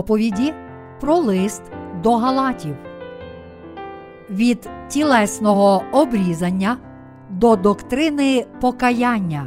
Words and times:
проповіді 0.00 0.54
про 1.00 1.16
лист 1.16 1.62
до 2.02 2.16
Галатів. 2.16 2.76
Від 4.30 4.70
тілесного 4.88 5.82
обрізання 5.92 6.76
до 7.30 7.56
доктрини 7.56 8.46
покаяння. 8.60 9.46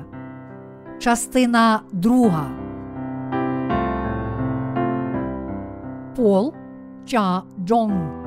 Частина 1.00 1.82
друга. 1.92 2.46
Пол 6.16 6.54
Ча 7.06 7.43
Джонг 7.65 8.23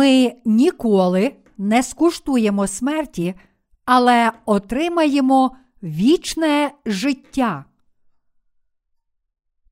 Ми 0.00 0.34
ніколи 0.44 1.36
не 1.58 1.82
скуштуємо 1.82 2.66
смерті, 2.66 3.34
але 3.84 4.32
отримаємо 4.46 5.56
вічне 5.82 6.70
життя. 6.86 7.64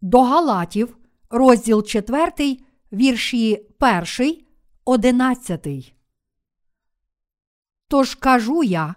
До 0.01 0.23
Галатів, 0.23 0.97
розділ 1.31 1.83
4, 1.83 2.59
вірші 2.93 3.67
1, 4.19 4.37
11. 4.85 5.95
Тож 7.89 8.15
кажу 8.15 8.63
я, 8.63 8.95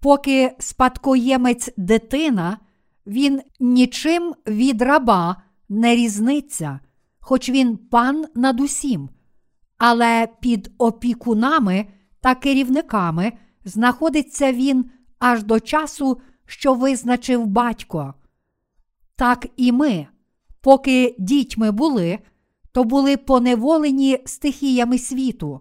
поки 0.00 0.56
спадкоємець 0.58 1.70
дитина, 1.76 2.58
він 3.06 3.42
нічим 3.60 4.34
від 4.46 4.82
раба 4.82 5.42
не 5.68 5.96
різниться, 5.96 6.80
хоч 7.20 7.48
він 7.48 7.76
пан 7.76 8.24
над 8.34 8.60
усім 8.60 9.08
але 9.78 10.28
під 10.40 10.70
опікунами 10.78 11.86
та 12.20 12.34
керівниками 12.34 13.32
знаходиться 13.64 14.52
він 14.52 14.90
аж 15.18 15.42
до 15.42 15.60
часу, 15.60 16.20
що 16.46 16.74
визначив 16.74 17.46
батько. 17.46 18.14
Так 19.16 19.46
і 19.56 19.72
ми, 19.72 20.06
поки 20.60 21.16
дітьми 21.18 21.70
були, 21.70 22.18
то 22.72 22.84
були 22.84 23.16
поневолені 23.16 24.18
стихіями 24.24 24.98
світу. 24.98 25.60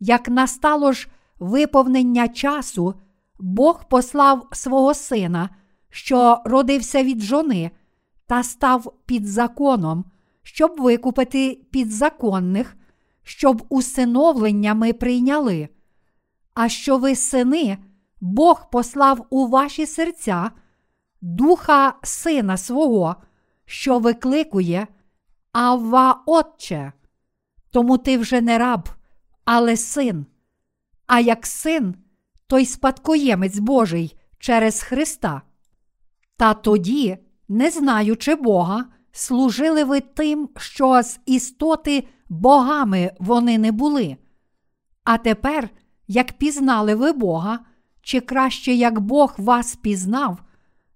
Як 0.00 0.28
настало 0.28 0.92
ж 0.92 1.08
виповнення 1.38 2.28
часу, 2.28 2.94
Бог 3.38 3.88
послав 3.88 4.48
свого 4.52 4.94
сина, 4.94 5.50
що 5.90 6.38
родився 6.44 7.02
від 7.02 7.20
жони, 7.20 7.70
та 8.26 8.42
став 8.42 8.92
під 9.06 9.26
законом, 9.26 10.04
щоб 10.42 10.80
викупити 10.80 11.60
підзаконних 11.70 12.76
щоб 13.24 13.66
усиновлення 13.68 14.74
ми 14.74 14.92
прийняли. 14.92 15.68
А 16.54 16.68
що 16.68 16.98
ви 16.98 17.16
сини, 17.16 17.78
Бог 18.20 18.70
послав 18.70 19.26
у 19.30 19.46
ваші 19.46 19.86
серця 19.86 20.50
духа 21.20 21.94
сина 22.02 22.56
свого, 22.56 23.16
що 23.64 23.98
викликує 23.98 24.86
Авва 25.52 26.22
Отче. 26.26 26.92
Тому 27.70 27.98
ти 27.98 28.18
вже 28.18 28.40
не 28.40 28.58
раб, 28.58 28.88
але 29.44 29.76
син. 29.76 30.26
А 31.06 31.20
як 31.20 31.46
син, 31.46 31.94
то 32.46 32.58
й 32.58 32.66
спадкоємець 32.66 33.58
Божий 33.58 34.18
через 34.38 34.82
Христа. 34.82 35.42
Та 36.36 36.54
тоді, 36.54 37.18
не 37.48 37.70
знаючи 37.70 38.34
Бога, 38.34 38.84
служили 39.12 39.84
ви 39.84 40.00
тим, 40.00 40.48
що 40.56 41.02
з 41.02 41.20
істоти 41.26 42.08
богами 42.40 43.10
вони 43.18 43.58
не 43.58 43.72
були. 43.72 44.16
А 45.04 45.18
тепер, 45.18 45.70
як 46.08 46.32
пізнали 46.32 46.94
ви 46.94 47.12
Бога, 47.12 47.58
чи 48.02 48.20
краще 48.20 48.72
як 48.72 49.00
Бог 49.00 49.34
вас 49.38 49.76
пізнав, 49.76 50.42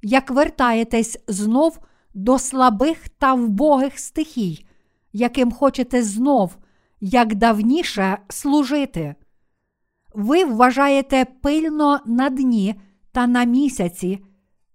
як 0.02 0.30
вертаєтесь 0.30 1.18
знов 1.28 1.78
до 2.14 2.38
слабих 2.38 3.08
та 3.08 3.34
вбогих 3.34 3.98
стихій, 3.98 4.66
яким 5.12 5.52
хочете 5.52 6.02
знов, 6.02 6.56
як 7.00 7.34
давніше 7.34 8.18
служити. 8.28 9.14
Ви 10.14 10.44
вважаєте 10.44 11.24
пильно 11.24 12.00
на 12.06 12.30
дні 12.30 12.80
та 13.12 13.26
на 13.26 13.44
місяці, 13.44 14.24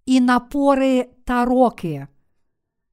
і 0.06 0.20
на 0.20 0.40
пори 0.40 1.08
та 1.24 1.44
роки. 1.44 2.06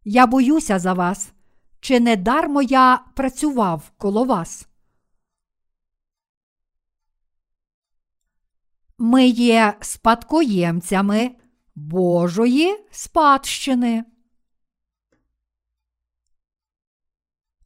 Я 0.04 0.28
боюся 0.28 0.80
за 0.80 0.94
вас, 0.94 1.34
чи 1.82 2.00
не 2.00 2.16
дармо 2.16 2.62
я 2.62 3.06
працював 3.16 3.92
коло 3.98 4.24
вас? 4.24 4.68
Ми 8.98 9.28
є 9.28 9.78
спадкоємцями 9.82 11.36
Божої 11.76 12.86
спадщини. 12.92 14.04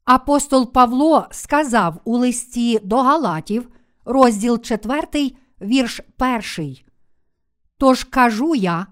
Апостол 0.06 0.72
Павло 0.72 1.28
сказав 1.32 2.02
у 2.04 2.18
листі 2.18 2.80
до 2.80 3.02
Галатів, 3.02 3.72
розділ 4.06 4.62
4, 4.62 5.32
вірш 5.62 6.02
1. 6.58 6.78
Тож 7.78 8.04
кажу 8.04 8.56
я, 8.56 8.88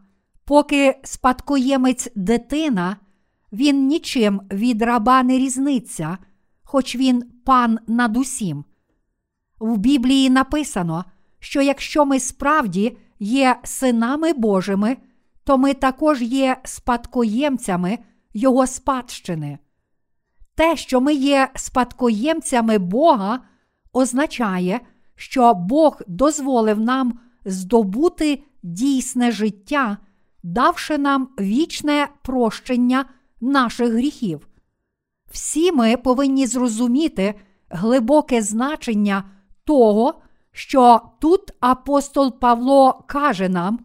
поки 0.45 0.99
спадкоємець 1.03 2.09
дитина, 2.15 2.97
він 3.53 3.87
нічим 3.87 4.41
від 4.51 4.81
раба 4.81 5.23
не 5.23 5.37
різниться, 5.37 6.17
хоч 6.63 6.95
він 6.95 7.23
пан 7.45 7.79
над 7.87 8.17
усім. 8.17 8.65
В 9.59 9.77
Біблії 9.77 10.29
написано, 10.29 11.05
що 11.39 11.61
якщо 11.61 12.05
ми 12.05 12.19
справді 12.19 12.97
є 13.19 13.59
синами 13.63 14.33
Божими, 14.33 14.97
то 15.43 15.57
ми 15.57 15.73
також 15.73 16.21
є 16.21 16.57
спадкоємцями 16.63 17.99
Його 18.33 18.67
спадщини. 18.67 19.59
Те, 20.55 20.75
що 20.75 21.01
ми 21.01 21.13
є 21.13 21.49
спадкоємцями 21.55 22.77
Бога, 22.77 23.39
означає, 23.93 24.79
що 25.15 25.53
Бог 25.53 26.01
дозволив 26.07 26.79
нам 26.79 27.19
здобути 27.45 28.43
дійсне 28.63 29.31
життя, 29.31 29.97
давши 30.43 30.97
нам 30.97 31.29
вічне 31.39 32.07
прощення 32.21 33.05
наших 33.43 33.93
гріхів. 33.93 34.47
Всі 35.31 35.71
ми 35.71 35.97
повинні 35.97 36.47
зрозуміти 36.47 37.33
глибоке 37.69 38.41
значення 38.41 39.23
того, 39.63 40.21
що 40.51 41.01
тут 41.19 41.51
апостол 41.59 42.39
Павло 42.39 43.03
каже 43.07 43.49
нам, 43.49 43.79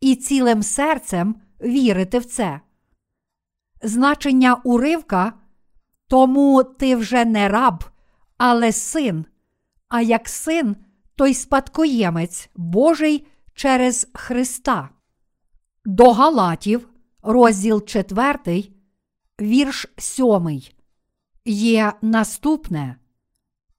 і 0.00 0.14
цілим 0.16 0.62
серцем 0.62 1.36
вірити 1.60 2.18
в 2.18 2.24
це. 2.24 2.60
Значення 3.82 4.54
уривка 4.64 5.32
тому 6.08 6.64
ти 6.64 6.96
вже 6.96 7.24
не 7.24 7.48
раб, 7.48 7.84
але 8.38 8.72
син, 8.72 9.24
а 9.88 10.00
як 10.00 10.28
син, 10.28 10.76
то 11.16 11.26
й 11.26 11.34
спадкоємець 11.34 12.50
Божий 12.56 13.26
через 13.54 14.08
Христа. 14.14 14.88
До 15.84 16.12
Галатів, 16.12 16.88
розділ 17.24 17.84
4, 17.84 18.64
вірш 19.40 19.86
7, 19.98 20.62
є 21.44 21.92
наступне. 22.02 22.96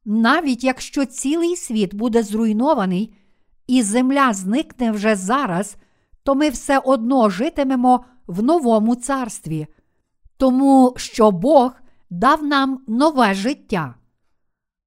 Навіть 0.06 0.63
якщо 0.63 1.06
цілий 1.06 1.55
світ 1.55 1.94
буде 1.94 2.23
зруйнований, 2.23 3.16
і 3.67 3.81
земля 3.81 4.34
зникне 4.34 4.91
вже 4.91 5.16
зараз, 5.16 5.75
то 6.23 6.35
ми 6.35 6.49
все 6.49 6.79
одно 6.79 7.29
житимемо 7.29 8.05
в 8.28 8.43
новому 8.43 8.96
царстві, 8.96 9.67
тому 10.37 10.93
що 10.97 11.31
Бог 11.31 11.72
дав 12.09 12.43
нам 12.43 12.84
нове 12.87 13.34
життя. 13.34 13.96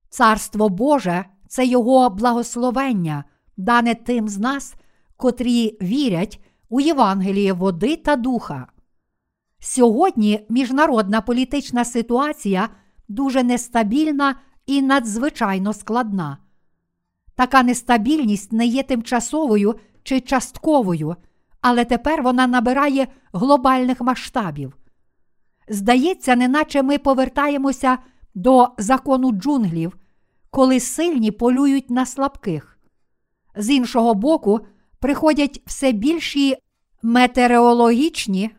Царство 0.08 0.68
Боже 0.68 1.24
це 1.48 1.66
Його 1.66 2.10
благословення, 2.10 3.24
дане 3.56 3.94
тим 3.94 4.28
з 4.28 4.38
нас, 4.38 4.74
котрі 5.16 5.78
вірять 5.82 6.40
у 6.68 6.80
Євангеліє 6.80 7.52
води 7.52 7.96
та 7.96 8.16
духа. 8.16 8.66
Сьогодні 9.58 10.46
міжнародна 10.48 11.20
політична 11.20 11.84
ситуація 11.84 12.68
дуже 13.08 13.42
нестабільна 13.42 14.34
і 14.66 14.82
надзвичайно 14.82 15.72
складна. 15.72 16.38
Така 17.34 17.62
нестабільність 17.62 18.52
не 18.52 18.66
є 18.66 18.82
тимчасовою 18.82 19.74
чи 20.02 20.20
частковою, 20.20 21.16
але 21.60 21.84
тепер 21.84 22.22
вона 22.22 22.46
набирає 22.46 23.06
глобальних 23.32 24.00
масштабів. 24.00 24.76
Здається, 25.68 26.36
неначе 26.36 26.82
ми 26.82 26.98
повертаємося 26.98 27.98
до 28.34 28.68
закону 28.78 29.32
джунглів, 29.32 29.96
коли 30.50 30.80
сильні 30.80 31.30
полюють 31.30 31.90
на 31.90 32.06
слабких. 32.06 32.78
З 33.56 33.70
іншого 33.70 34.14
боку, 34.14 34.60
приходять 35.00 35.62
все 35.66 35.92
більші 35.92 36.56
метеорологічні 37.02 38.50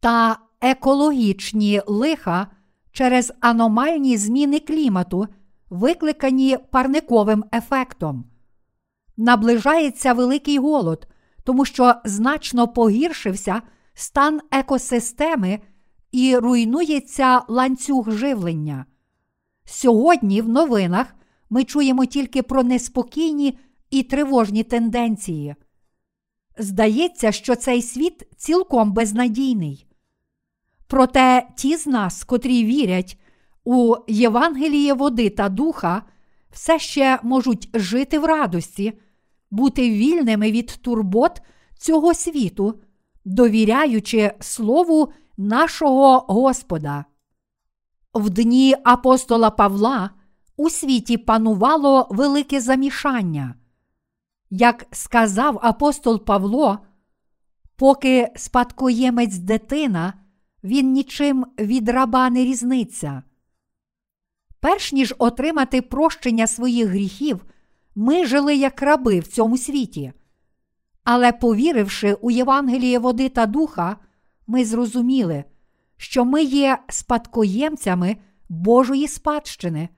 та 0.00 0.38
екологічні 0.60 1.80
лиха, 1.86 2.46
через 2.92 3.32
аномальні 3.40 4.16
зміни 4.16 4.60
клімату, 4.60 5.26
викликані 5.70 6.58
парниковим 6.70 7.44
ефектом. 7.54 8.24
Наближається 9.16 10.12
великий 10.12 10.58
голод, 10.58 11.06
тому 11.44 11.64
що 11.64 11.94
значно 12.04 12.68
погіршився 12.68 13.62
стан 13.94 14.40
екосистеми 14.50 15.60
і 16.12 16.36
руйнується 16.36 17.42
ланцюг 17.48 18.10
живлення. 18.10 18.84
Сьогодні 19.64 20.42
в 20.42 20.48
новинах 20.48 21.14
ми 21.50 21.64
чуємо 21.64 22.06
тільки 22.06 22.42
про 22.42 22.62
неспокійні 22.62 23.58
і 23.90 24.02
тривожні 24.02 24.62
тенденції. 24.64 25.54
Здається, 26.58 27.32
що 27.32 27.56
цей 27.56 27.82
світ 27.82 28.28
цілком 28.36 28.92
безнадійний. 28.92 29.86
Проте 30.86 31.48
ті 31.56 31.76
з 31.76 31.86
нас, 31.86 32.24
котрі 32.24 32.64
вірять 32.64 33.18
у 33.64 33.94
Євангеліє 34.08 34.92
води 34.94 35.30
та 35.30 35.48
духа, 35.48 36.02
все 36.50 36.78
ще 36.78 37.18
можуть 37.22 37.70
жити 37.74 38.18
в 38.18 38.24
радості, 38.24 38.98
бути 39.50 39.90
вільними 39.90 40.52
від 40.52 40.66
турбот 40.66 41.42
цього 41.78 42.14
світу, 42.14 42.80
довіряючи 43.24 44.32
Слову 44.40 45.12
нашого 45.36 46.18
Господа. 46.18 47.04
В 48.14 48.30
дні 48.30 48.76
апостола 48.84 49.50
Павла 49.50 50.10
у 50.56 50.70
світі 50.70 51.16
панувало 51.18 52.06
велике 52.10 52.60
замішання. 52.60 53.54
Як 54.50 54.86
сказав 54.90 55.58
апостол 55.62 56.24
Павло, 56.24 56.78
поки 57.76 58.28
спадкоємець 58.36 59.36
дитина, 59.36 60.14
він 60.64 60.92
нічим 60.92 61.46
від 61.58 61.88
раба 61.88 62.30
не 62.30 62.44
різниться. 62.44 63.22
Перш 64.60 64.92
ніж 64.92 65.14
отримати 65.18 65.82
прощення 65.82 66.46
своїх 66.46 66.88
гріхів, 66.88 67.44
ми 67.94 68.26
жили 68.26 68.56
як 68.56 68.82
раби 68.82 69.20
в 69.20 69.26
цьому 69.26 69.58
світі. 69.58 70.12
Але, 71.04 71.32
повіривши 71.32 72.12
у 72.12 72.30
Євангеліє 72.30 72.98
води 72.98 73.28
та 73.28 73.46
духа, 73.46 73.96
ми 74.46 74.64
зрозуміли, 74.64 75.44
що 75.96 76.24
ми 76.24 76.42
є 76.42 76.78
спадкоємцями 76.88 78.16
Божої 78.48 79.08
спадщини, 79.08 79.88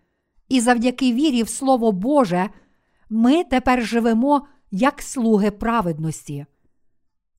і 0.48 0.60
завдяки 0.60 1.12
вірі 1.12 1.42
в 1.42 1.48
Слово 1.48 1.92
Боже 1.92 2.50
ми 3.10 3.44
тепер 3.44 3.86
живемо 3.86 4.46
як 4.70 5.02
слуги 5.02 5.50
праведності. 5.50 6.46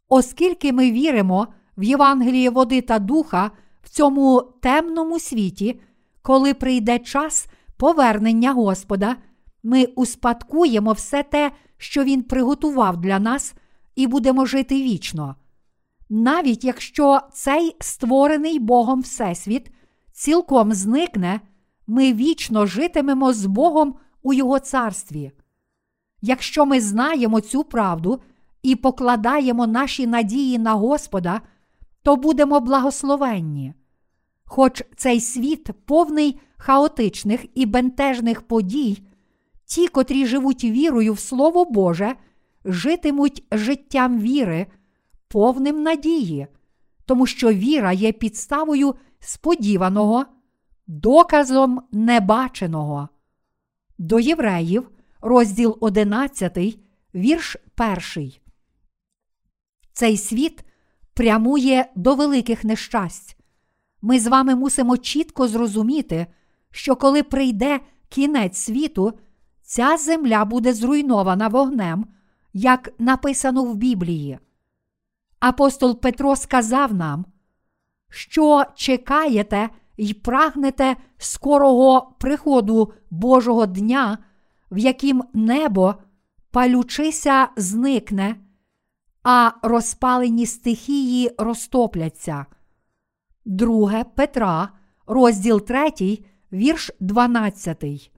Оскільки 0.09 0.73
ми 0.73 0.91
віримо 0.91 1.47
в 1.77 1.83
Євангеліє 1.83 2.49
води 2.49 2.81
та 2.81 2.99
духа 2.99 3.51
в 3.83 3.89
цьому 3.89 4.41
темному 4.61 5.19
світі, 5.19 5.81
коли 6.21 6.53
прийде 6.53 6.99
час 6.99 7.47
повернення 7.77 8.53
Господа, 8.53 9.15
ми 9.63 9.85
успадкуємо 9.85 10.91
все 10.91 11.23
те, 11.23 11.51
що 11.77 12.03
Він 12.03 12.23
приготував 12.23 13.01
для 13.01 13.19
нас, 13.19 13.53
і 13.95 14.07
будемо 14.07 14.45
жити 14.45 14.75
вічно. 14.75 15.35
Навіть 16.09 16.63
якщо 16.63 17.19
цей 17.33 17.75
створений 17.79 18.59
Богом 18.59 19.01
Всесвіт 19.01 19.71
цілком 20.11 20.73
зникне, 20.73 21.41
ми 21.87 22.13
вічно 22.13 22.65
житимемо 22.65 23.33
з 23.33 23.45
Богом 23.45 23.95
у 24.21 24.33
Його 24.33 24.59
царстві. 24.59 25.31
Якщо 26.21 26.65
ми 26.65 26.81
знаємо 26.81 27.41
цю 27.41 27.63
правду 27.63 28.21
і 28.63 28.75
покладаємо 28.75 29.67
наші 29.67 30.07
надії 30.07 30.59
на 30.59 30.73
Господа, 30.73 31.41
то 32.03 32.15
будемо 32.15 32.59
благословенні. 32.59 33.73
Хоч 34.45 34.83
цей 34.95 35.19
світ 35.19 35.69
повний 35.85 36.39
хаотичних 36.57 37.45
і 37.55 37.65
бентежних 37.65 38.41
подій, 38.41 39.03
ті, 39.65 39.87
котрі 39.87 40.25
живуть 40.25 40.63
вірою 40.63 41.13
в 41.13 41.19
Слово 41.19 41.65
Боже, 41.65 42.15
житимуть 42.65 43.43
життям 43.51 44.19
віри, 44.19 44.67
повним 45.27 45.83
надії, 45.83 46.47
тому 47.05 47.25
що 47.25 47.53
віра 47.53 47.91
є 47.91 48.11
підставою 48.11 48.95
сподіваного, 49.19 50.25
доказом 50.87 51.81
небаченого. 51.91 53.09
До 53.97 54.19
євреїв, 54.19 54.89
розділ 55.21 55.77
11, 55.81 56.57
вірш 57.15 57.57
1. 58.15 58.31
Цей 59.93 60.17
світ 60.17 60.65
прямує 61.13 61.91
до 61.95 62.15
великих 62.15 62.63
нещасть. 62.63 63.37
Ми 64.01 64.19
з 64.19 64.27
вами 64.27 64.55
мусимо 64.55 64.97
чітко 64.97 65.47
зрозуміти, 65.47 66.27
що 66.71 66.95
коли 66.95 67.23
прийде 67.23 67.79
кінець 68.09 68.57
світу, 68.57 69.13
ця 69.61 69.97
земля 69.97 70.45
буде 70.45 70.73
зруйнована 70.73 71.47
вогнем, 71.47 72.05
як 72.53 72.93
написано 72.99 73.63
в 73.63 73.75
Біблії. 73.75 74.39
Апостол 75.39 76.01
Петро 76.01 76.35
сказав 76.35 76.93
нам, 76.93 77.25
що 78.09 78.65
чекаєте 78.75 79.69
й 79.97 80.13
прагнете 80.13 80.95
скорого 81.17 82.15
приходу 82.19 82.93
Божого 83.09 83.65
дня, 83.65 84.17
в 84.71 84.77
яким 84.77 85.23
небо, 85.33 85.95
палючися, 86.51 87.47
зникне, 87.57 88.35
а 89.23 89.51
розпалені 89.61 90.45
стихії 90.45 91.31
розтопляться. 91.37 92.45
Друге 93.45 94.03
Петра, 94.03 94.69
розділ 95.07 95.61
3, 95.61 96.19
вірш 96.53 96.91
12. 96.99 98.11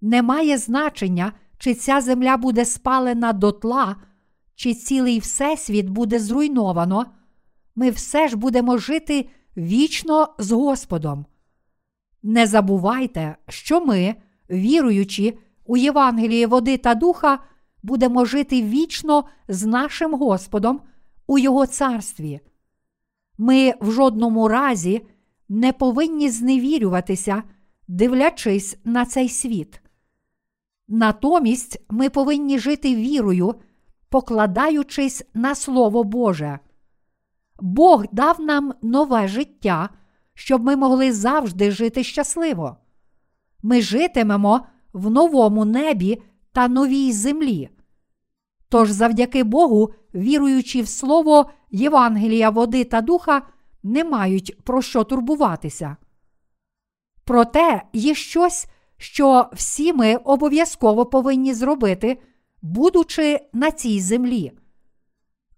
Немає 0.00 0.58
значення, 0.58 1.32
чи 1.58 1.74
ця 1.74 2.00
земля 2.00 2.36
буде 2.36 2.64
спалена 2.64 3.32
дотла, 3.32 3.96
чи 4.54 4.74
цілий 4.74 5.18
Всесвіт 5.18 5.88
буде 5.88 6.18
зруйновано. 6.18 7.06
Ми 7.74 7.90
все 7.90 8.28
ж 8.28 8.36
будемо 8.36 8.78
жити 8.78 9.28
вічно 9.56 10.34
з 10.38 10.52
Господом. 10.52 11.26
Не 12.22 12.46
забувайте, 12.46 13.36
що 13.48 13.86
ми, 13.86 14.14
віруючи 14.50 15.38
у 15.66 15.76
Євангеліє 15.76 16.46
води 16.46 16.76
та 16.76 16.94
духа, 16.94 17.38
будемо 17.82 18.24
жити 18.24 18.62
вічно 18.62 19.24
з 19.48 19.66
нашим 19.66 20.14
Господом 20.14 20.80
у 21.26 21.38
Його 21.38 21.66
царстві. 21.66 22.40
Ми 23.38 23.74
в 23.80 23.90
жодному 23.90 24.48
разі 24.48 25.06
не 25.48 25.72
повинні 25.72 26.30
зневірюватися, 26.30 27.42
дивлячись 27.88 28.78
на 28.84 29.04
цей 29.04 29.28
світ. 29.28 29.80
Натомість 30.88 31.84
ми 31.90 32.10
повинні 32.10 32.58
жити 32.58 32.96
вірою, 32.96 33.54
покладаючись 34.08 35.24
на 35.34 35.54
Слово 35.54 36.04
Боже. 36.04 36.58
Бог 37.60 38.04
дав 38.12 38.40
нам 38.40 38.74
нове 38.82 39.28
життя, 39.28 39.88
щоб 40.34 40.64
ми 40.64 40.76
могли 40.76 41.12
завжди 41.12 41.70
жити 41.70 42.04
щасливо. 42.04 42.76
Ми 43.62 43.82
житимемо 43.82 44.66
в 44.96 45.10
новому 45.10 45.64
небі 45.64 46.22
та 46.52 46.68
новій 46.68 47.12
землі. 47.12 47.68
Тож, 48.68 48.90
завдяки 48.90 49.44
Богу, 49.44 49.90
віруючи 50.14 50.82
в 50.82 50.88
Слово 50.88 51.50
Євангелія, 51.70 52.50
води 52.50 52.84
та 52.84 53.00
духа, 53.00 53.42
не 53.82 54.04
мають 54.04 54.64
про 54.64 54.82
що 54.82 55.04
турбуватися. 55.04 55.96
Проте 57.24 57.82
є 57.92 58.14
щось, 58.14 58.66
що 58.96 59.46
всі 59.52 59.92
ми 59.92 60.16
обов'язково 60.16 61.06
повинні 61.06 61.54
зробити, 61.54 62.18
будучи 62.62 63.40
на 63.52 63.70
цій 63.70 64.00
землі. 64.00 64.52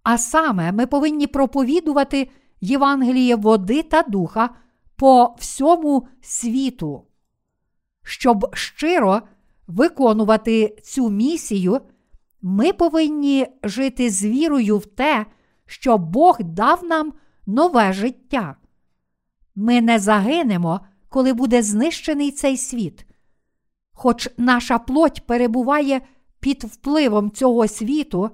А 0.02 0.18
саме 0.18 0.72
ми 0.72 0.86
повинні 0.86 1.26
проповідувати 1.26 2.30
Євангеліє 2.60 3.36
води 3.36 3.82
та 3.82 4.02
духа 4.02 4.50
по 4.96 5.34
всьому 5.38 6.08
світу. 6.20 7.07
Щоб 8.08 8.56
щиро 8.56 9.22
виконувати 9.66 10.76
цю 10.82 11.10
місію, 11.10 11.80
ми 12.42 12.72
повинні 12.72 13.46
жити 13.62 14.10
з 14.10 14.24
вірою 14.24 14.78
в 14.78 14.86
те, 14.86 15.26
що 15.66 15.98
Бог 15.98 16.38
дав 16.40 16.84
нам 16.84 17.12
нове 17.46 17.92
життя. 17.92 18.56
Ми 19.54 19.80
не 19.80 19.98
загинемо, 19.98 20.80
коли 21.08 21.32
буде 21.32 21.62
знищений 21.62 22.30
цей 22.30 22.56
світ. 22.56 23.06
Хоч 23.92 24.28
наша 24.36 24.78
плоть 24.78 25.26
перебуває 25.26 26.00
під 26.40 26.64
впливом 26.64 27.30
цього 27.30 27.68
світу, 27.68 28.30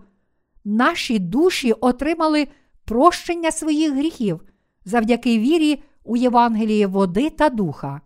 наші 0.64 1.19
душі 1.19 1.73
отримали 1.73 2.49
прощення 2.85 3.50
своїх 3.50 3.93
гріхів 3.93 4.40
завдяки 4.85 5.38
вірі 5.38 5.83
у 6.04 6.16
Євангеліє 6.16 6.87
води 6.87 7.31
та 7.31 7.49
духа. 7.49 8.00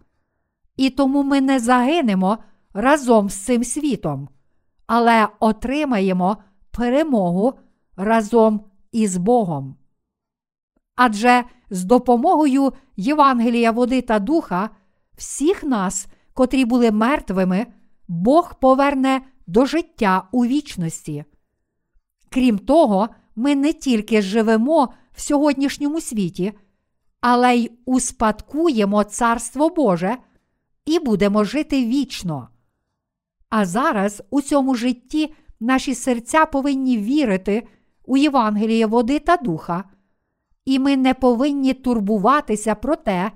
І 0.78 0.90
тому 0.90 1.22
ми 1.22 1.40
не 1.40 1.58
загинемо 1.58 2.38
разом 2.74 3.28
з 3.30 3.36
цим 3.36 3.64
світом, 3.64 4.28
але 4.86 5.28
отримаємо 5.40 6.36
перемогу 6.70 7.54
разом 7.96 8.60
із 8.92 9.16
Богом. 9.16 9.76
Адже 10.96 11.44
з 11.70 11.84
допомогою 11.84 12.72
Євангелія 12.96 13.70
води 13.70 14.00
та 14.00 14.18
духа, 14.18 14.70
всіх 15.16 15.64
нас, 15.64 16.06
котрі 16.34 16.64
були 16.64 16.90
мертвими, 16.90 17.66
Бог 18.08 18.54
поверне 18.60 19.20
до 19.46 19.66
життя 19.66 20.28
у 20.32 20.46
вічності. 20.46 21.24
Крім 22.30 22.58
того, 22.58 23.08
ми 23.36 23.54
не 23.54 23.72
тільки 23.72 24.22
живемо 24.22 24.88
в 25.12 25.20
сьогоднішньому 25.20 26.00
світі, 26.00 26.52
але 27.20 27.56
й 27.56 27.70
успадкуємо 27.84 29.04
Царство 29.04 29.68
Боже 29.68 30.16
і 30.88 30.98
будемо 30.98 31.44
жити 31.44 31.86
вічно. 31.86 32.48
А 33.48 33.66
зараз 33.66 34.22
у 34.30 34.42
цьому 34.42 34.74
житті 34.74 35.34
наші 35.60 35.94
серця 35.94 36.46
повинні 36.46 36.98
вірити 36.98 37.68
у 38.04 38.16
Євангеліє 38.16 38.86
води 38.86 39.18
та 39.18 39.36
духа, 39.36 39.84
і 40.64 40.78
ми 40.78 40.96
не 40.96 41.14
повинні 41.14 41.74
турбуватися 41.74 42.74
про 42.74 42.96
те, 42.96 43.32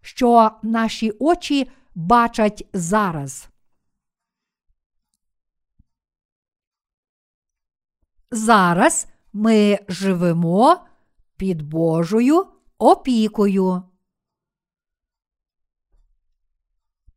що 0.00 0.50
наші 0.62 1.10
очі 1.10 1.70
бачать 1.94 2.68
зараз. 2.72 3.48
Зараз 8.30 9.06
ми 9.32 9.78
живемо 9.88 10.76
під 11.36 11.62
Божою 11.62 12.46
опікою. 12.78 13.82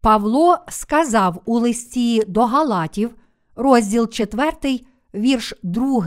Павло 0.02 0.58
сказав 0.68 1.42
у 1.46 1.60
листі 1.60 2.24
до 2.28 2.46
Галатів, 2.46 3.16
розділ 3.56 4.10
4, 4.10 4.82
вірш 5.14 5.54
2. 5.64 6.06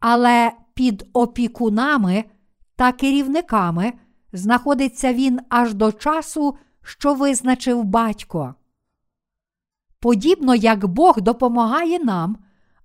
Але 0.00 0.52
під 0.74 1.06
опікунами 1.12 2.24
та 2.76 2.92
керівниками 2.92 3.92
знаходиться 4.32 5.12
він 5.12 5.40
аж 5.48 5.74
до 5.74 5.92
часу, 5.92 6.56
що 6.82 7.14
визначив 7.14 7.84
батько. 7.84 8.54
Подібно 10.00 10.54
як 10.54 10.86
Бог 10.86 11.20
допомагає 11.20 11.98
нам, 11.98 12.36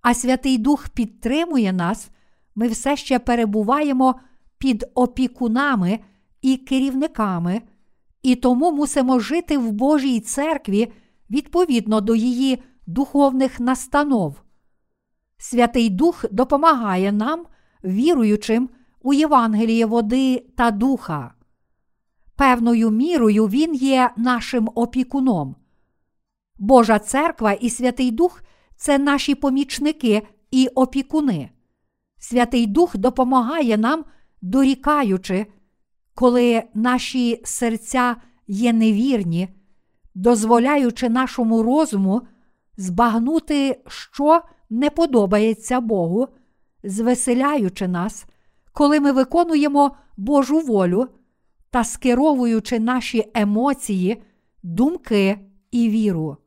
а 0.01 0.13
Святий 0.13 0.57
Дух 0.57 0.89
підтримує 0.89 1.73
нас, 1.73 2.09
ми 2.55 2.67
все 2.67 2.97
ще 2.97 3.19
перебуваємо 3.19 4.15
під 4.57 4.85
опікунами 4.93 5.99
і 6.41 6.57
керівниками, 6.57 7.61
і 8.23 8.35
тому 8.35 8.71
мусимо 8.71 9.19
жити 9.19 9.57
в 9.57 9.71
Божій 9.71 10.19
церкві 10.19 10.91
відповідно 11.29 12.01
до 12.01 12.15
її 12.15 12.63
духовних 12.87 13.59
настанов. 13.59 14.41
Святий 15.37 15.89
Дух 15.89 16.25
допомагає 16.31 17.11
нам, 17.11 17.45
віруючим 17.83 18.69
у 19.01 19.13
Євангеліє 19.13 19.85
води 19.85 20.45
та 20.57 20.71
духа. 20.71 21.33
Певною 22.35 22.89
мірою 22.89 23.47
Він 23.47 23.73
є 23.75 24.11
нашим 24.17 24.69
опікуном. 24.75 25.55
Божа 26.57 26.99
церква 26.99 27.51
і 27.51 27.69
Святий 27.69 28.11
Дух 28.11 28.43
це 28.75 28.97
наші 28.97 29.35
помічники 29.35 30.27
і 30.51 30.67
опікуни. 30.67 31.49
Святий 32.17 32.67
Дух 32.67 32.97
допомагає 32.97 33.77
нам, 33.77 34.05
дорікаючи, 34.41 35.45
коли 36.19 36.63
наші 36.73 37.41
серця 37.43 38.15
є 38.47 38.73
невірні, 38.73 39.49
дозволяючи 40.15 41.09
нашому 41.09 41.63
розуму 41.63 42.21
збагнути, 42.77 43.81
що 43.87 44.41
не 44.69 44.89
подобається 44.89 45.79
Богу, 45.79 46.27
звеселяючи 46.83 47.87
нас, 47.87 48.25
коли 48.73 48.99
ми 48.99 49.11
виконуємо 49.11 49.95
Божу 50.17 50.59
волю 50.59 51.07
та 51.69 51.83
скеровуючи 51.83 52.79
наші 52.79 53.31
емоції, 53.33 54.23
думки 54.63 55.39
і 55.71 55.89
віру. 55.89 56.37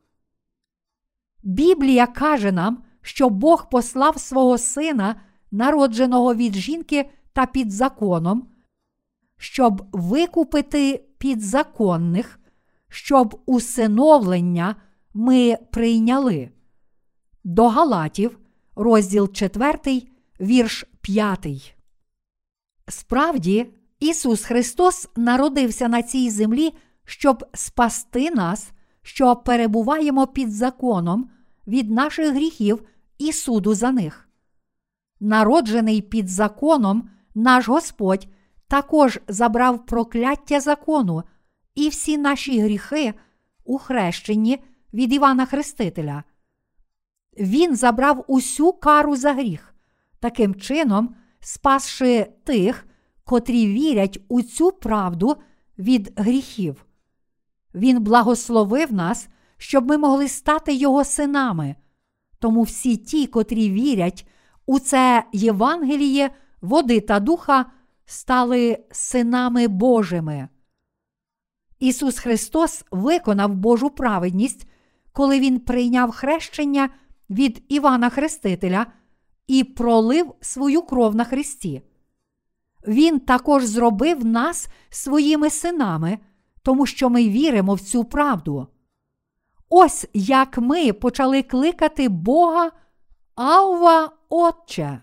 Біблія 1.43 2.07
каже 2.07 2.51
нам, 2.51 2.83
що 3.01 3.29
Бог 3.29 3.69
послав 3.69 4.19
свого 4.19 4.57
сина, 4.57 5.15
народженого 5.51 6.35
від 6.35 6.55
жінки 6.55 7.09
та 7.33 7.45
під 7.45 7.71
законом, 7.71 8.52
щоб 9.43 9.87
викупити 9.91 11.03
підзаконних, 11.17 12.39
щоб 12.89 13.41
усиновлення 13.45 14.75
ми 15.13 15.57
прийняли. 15.71 16.49
До 17.43 17.67
Галатів, 17.67 18.39
розділ 18.75 19.31
4, 19.31 20.03
вірш 20.41 20.85
5. 21.01 21.75
Справді, 22.87 23.73
Ісус 23.99 24.43
Христос 24.43 25.09
народився 25.15 25.87
на 25.87 26.01
цій 26.01 26.29
землі, 26.29 26.73
щоб 27.05 27.45
спасти 27.53 28.31
нас, 28.31 28.71
що 29.01 29.35
перебуваємо 29.35 30.27
під 30.27 30.51
законом 30.51 31.29
від 31.67 31.91
наших 31.91 32.33
гріхів 32.33 32.83
і 33.17 33.33
суду 33.33 33.73
за 33.73 33.91
них. 33.91 34.29
Народжений 35.19 36.01
під 36.01 36.29
законом, 36.29 37.09
наш 37.35 37.67
Господь 37.67 38.27
також 38.67 39.19
забрав 39.27 39.85
прокляття 39.85 40.59
закону 40.59 41.23
і 41.75 41.89
всі 41.89 42.17
наші 42.17 42.59
гріхи 42.59 43.13
у 43.63 43.77
хрещенні 43.77 44.63
від 44.93 45.13
Івана 45.13 45.45
Хрестителя. 45.45 46.23
Він 47.37 47.75
забрав 47.75 48.25
усю 48.27 48.73
кару 48.73 49.15
за 49.15 49.33
гріх, 49.33 49.73
таким 50.19 50.55
чином, 50.55 51.15
спасши 51.39 52.27
тих, 52.43 52.87
котрі 53.23 53.67
вірять 53.67 54.19
у 54.27 54.41
цю 54.41 54.71
правду 54.71 55.35
від 55.77 56.13
гріхів. 56.15 56.85
Він 57.75 58.03
благословив 58.03 58.93
нас, 58.93 59.27
щоб 59.57 59.87
ми 59.87 59.97
могли 59.97 60.27
стати 60.27 60.73
Його 60.73 61.03
синами. 61.03 61.75
Тому 62.39 62.61
всі 62.61 62.97
ті, 62.97 63.27
котрі 63.27 63.69
вірять 63.69 64.27
у 64.65 64.79
це 64.79 65.23
Євангеліє, 65.33 66.29
води 66.61 66.99
та 66.99 67.19
духа, 67.19 67.65
стали 68.05 68.85
синами 68.91 69.67
Божими. 69.67 70.47
Ісус 71.79 72.19
Христос 72.19 72.85
виконав 72.91 73.55
Божу 73.55 73.89
праведність, 73.89 74.67
коли 75.11 75.39
Він 75.39 75.59
прийняв 75.59 76.11
хрещення 76.11 76.89
від 77.29 77.63
Івана 77.67 78.09
Хрестителя 78.09 78.85
і 79.47 79.63
пролив 79.63 80.33
свою 80.41 80.81
кров 80.81 81.15
на 81.15 81.23
Христі. 81.23 81.81
Він 82.87 83.19
також 83.19 83.65
зробив 83.65 84.25
нас 84.25 84.67
своїми 84.89 85.49
синами, 85.49 86.19
тому 86.61 86.85
що 86.85 87.09
ми 87.09 87.29
віримо 87.29 87.73
в 87.73 87.81
цю 87.81 88.03
правду. 88.03 88.67
Ось 89.69 90.07
як 90.13 90.57
ми 90.57 90.93
почали 90.93 91.43
кликати 91.43 92.09
Бога 92.09 92.71
Авва 93.35 94.11
Отче. 94.29 95.01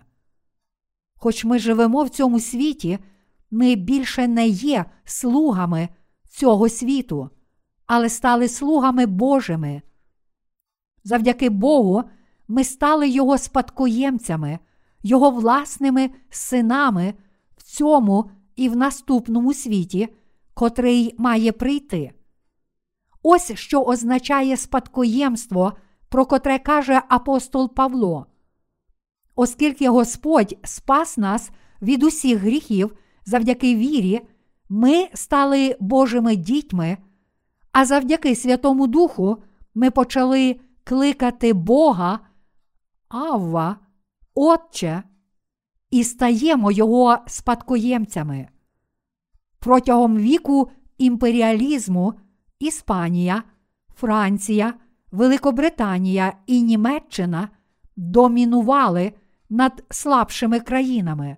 Хоч 1.23 1.45
ми 1.45 1.59
живемо 1.59 2.03
в 2.03 2.09
цьому 2.09 2.39
світі, 2.39 2.99
ми 3.51 3.75
більше 3.75 4.27
не 4.27 4.47
є 4.47 4.85
слугами 5.03 5.89
цього 6.29 6.69
світу, 6.69 7.29
але 7.85 8.09
стали 8.09 8.47
слугами 8.47 9.05
Божими. 9.05 9.81
Завдяки 11.03 11.49
Богу, 11.49 12.03
ми 12.47 12.63
стали 12.63 13.09
Його 13.09 13.37
спадкоємцями, 13.37 14.59
Його 15.03 15.31
власними 15.31 16.09
синами 16.29 17.13
в 17.57 17.63
цьому 17.63 18.31
і 18.55 18.69
в 18.69 18.75
наступному 18.75 19.53
світі, 19.53 20.07
котрий 20.53 21.15
має 21.17 21.51
прийти. 21.51 22.11
Ось 23.23 23.53
що 23.55 23.83
означає 23.83 24.57
спадкоємство, 24.57 25.73
про 26.09 26.25
котре 26.25 26.59
каже 26.59 27.01
апостол 27.09 27.73
Павло. 27.73 28.30
Оскільки 29.35 29.89
Господь 29.89 30.57
спас 30.63 31.17
нас 31.17 31.51
від 31.81 32.03
усіх 32.03 32.37
гріхів 32.39 32.95
завдяки 33.25 33.75
вірі, 33.75 34.21
ми 34.69 35.07
стали 35.13 35.77
Божими 35.79 36.35
дітьми, 36.35 36.97
а 37.71 37.85
завдяки 37.85 38.35
Святому 38.35 38.87
Духу 38.87 39.37
ми 39.75 39.91
почали 39.91 40.59
кликати 40.83 41.53
Бога, 41.53 42.19
Авва, 43.09 43.77
Отче, 44.35 45.03
і 45.91 46.03
стаємо 46.03 46.71
Його 46.71 47.17
спадкоємцями. 47.27 48.47
Протягом 49.59 50.17
віку 50.17 50.69
імперіалізму 50.97 52.13
Іспанія, 52.59 53.43
Франція, 53.95 54.73
Великобританія 55.11 56.33
і 56.47 56.61
Німеччина 56.61 57.49
домінували 57.95 59.13
над 59.49 59.83
слабшими 59.89 60.59
країнами. 60.59 61.37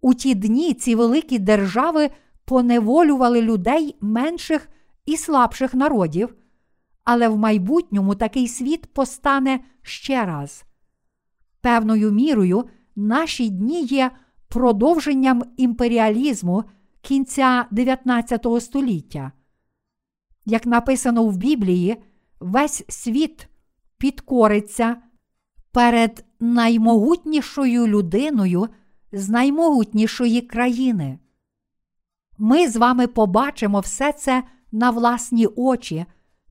У 0.00 0.14
ті 0.14 0.34
дні 0.34 0.74
ці 0.74 0.94
великі 0.94 1.38
держави 1.38 2.10
поневолювали 2.44 3.42
людей 3.42 3.96
менших 4.00 4.68
і 5.06 5.16
слабших 5.16 5.74
народів, 5.74 6.34
але 7.04 7.28
в 7.28 7.36
майбутньому 7.36 8.14
такий 8.14 8.48
світ 8.48 8.86
постане 8.86 9.60
ще 9.82 10.24
раз. 10.24 10.64
Певною 11.60 12.10
мірою 12.10 12.64
наші 12.96 13.48
дні 13.48 13.82
є 13.82 14.10
продовженням 14.48 15.42
імперіалізму 15.56 16.64
кінця 17.00 17.66
19 17.70 18.46
століття. 18.60 19.32
Як 20.44 20.66
написано 20.66 21.24
в 21.24 21.36
Біблії, 21.36 21.96
весь 22.40 22.84
світ 22.88 23.48
підкориться 23.98 24.96
перед 25.72 26.24
наймогутнішою 26.40 27.86
людиною 27.86 28.68
з 29.12 29.28
наймогутнішої 29.28 30.40
країни. 30.40 31.18
Ми 32.38 32.68
з 32.68 32.76
вами 32.76 33.06
побачимо 33.06 33.80
все 33.80 34.12
це 34.12 34.42
на 34.72 34.90
власні 34.90 35.46
очі 35.46 36.06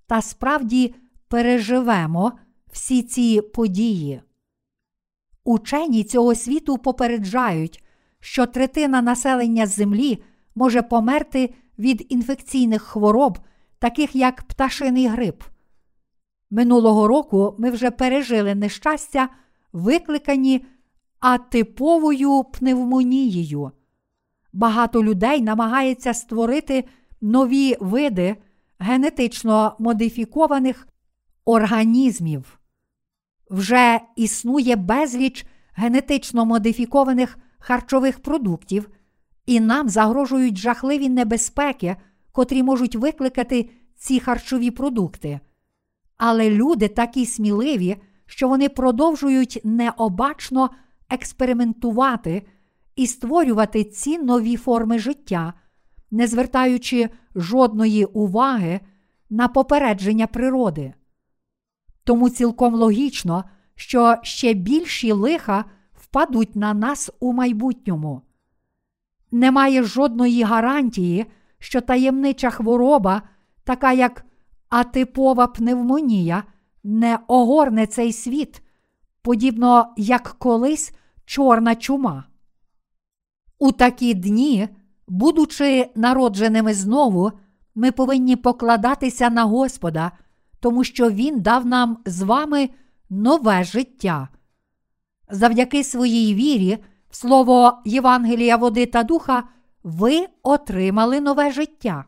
та 0.08 0.22
справді 0.22 0.96
переживемо 1.28 2.32
всі 2.72 3.04
ці 3.04 3.42
події. 3.42 4.22
Учені 5.44 6.04
цього 6.04 6.36
світу 6.36 6.78
попереджають, 6.78 7.84
що 8.20 8.46
третина 8.46 9.02
населення 9.02 9.66
Землі 9.66 10.24
може 10.56 10.82
померти 10.82 11.54
від 11.80 12.06
інфекційних 12.10 12.82
хвороб, 12.82 13.40
таких 13.80 14.16
як 14.16 14.44
пташиний 14.44 15.08
грип. 15.08 15.44
Минулого 16.52 17.08
року 17.08 17.56
ми 17.58 17.72
вже 17.72 17.92
пережили 17.92 18.56
нещастя, 18.56 19.30
викликані 19.74 20.66
атиповою 21.20 22.44
пневмонією. 22.44 23.72
Багато 24.54 25.04
людей 25.04 25.42
намагається 25.42 26.14
створити 26.14 26.84
нові 27.22 27.78
види 27.80 28.36
генетично 28.80 29.76
модифікованих 29.80 30.88
організмів. 31.46 32.60
Вже 33.50 34.00
існує 34.16 34.76
безліч 34.76 35.46
генетично 35.74 36.46
модифікованих 36.46 37.38
харчових 37.60 38.20
продуктів, 38.20 38.90
і 39.46 39.60
нам 39.60 39.90
загрожують 39.90 40.58
жахливі 40.58 41.10
небезпеки, 41.10 41.96
котрі 42.32 42.64
можуть 42.64 42.96
викликати 42.96 43.70
ці 43.96 44.20
харчові 44.20 44.72
продукти. 44.72 45.40
Але 46.20 46.50
люди 46.50 46.88
такі 46.88 47.26
сміливі, 47.26 47.98
що 48.26 48.48
вони 48.48 48.70
продовжують 48.70 49.62
необачно 49.64 50.70
експериментувати 51.10 52.44
і 52.96 53.08
створювати 53.08 53.84
ці 53.84 54.18
нові 54.18 54.58
форми 54.58 55.00
життя, 55.00 55.54
не 56.12 56.28
звертаючи 56.28 57.10
жодної 57.36 58.06
уваги 58.06 58.80
на 59.30 59.48
попередження 59.48 60.28
природи. 60.28 60.94
Тому 62.04 62.30
цілком 62.30 62.74
логічно, 62.74 63.44
що 63.76 64.16
ще 64.24 64.54
більші 64.54 65.12
лиха 65.12 65.66
впадуть 65.94 66.56
на 66.56 66.74
нас 66.74 67.12
у 67.20 67.34
майбутньому. 67.34 68.22
Немає 69.32 69.84
жодної 69.84 70.44
гарантії, 70.44 71.26
що 71.60 71.82
таємнича 71.82 72.50
хвороба, 72.50 73.22
така 73.64 73.94
як 73.94 74.26
атипова 74.70 75.48
пневмонія, 75.48 76.44
не 76.84 77.20
огорне 77.28 77.88
цей 77.88 78.14
світ, 78.14 78.62
подібно 79.22 79.94
як 79.98 80.36
колись 80.40 80.94
чорна 81.26 81.76
чума. 81.76 82.24
У 83.60 83.72
такі 83.72 84.14
дні, 84.14 84.68
будучи 85.08 85.90
народженими 85.96 86.74
знову, 86.74 87.32
ми 87.76 87.92
повинні 87.92 88.36
покладатися 88.36 89.30
на 89.30 89.44
Господа, 89.44 90.12
тому 90.60 90.84
що 90.84 91.10
Він 91.10 91.42
дав 91.42 91.66
нам 91.66 91.98
з 92.06 92.22
вами 92.22 92.70
нове 93.10 93.64
життя. 93.64 94.30
Завдяки 95.30 95.84
своїй 95.84 96.34
вірі, 96.34 96.78
в 97.10 97.16
слово 97.16 97.82
Євангелія 97.86 98.58
води 98.58 98.86
та 98.86 99.04
духа, 99.04 99.44
ви 99.84 100.26
отримали 100.44 101.22
нове 101.22 101.52
життя. 101.52 102.06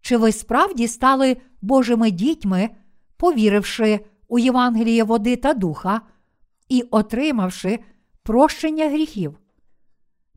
Чи 0.00 0.16
ви 0.16 0.32
справді 0.32 0.88
стали 0.88 1.36
Божими 1.62 2.10
дітьми, 2.10 2.70
повіривши 3.16 4.00
у 4.28 4.38
Євангеліє 4.38 5.04
води 5.04 5.36
та 5.36 5.54
духа 5.54 6.00
і 6.68 6.82
отримавши 6.90 7.78
прощення 8.22 8.88
гріхів? 8.88 9.38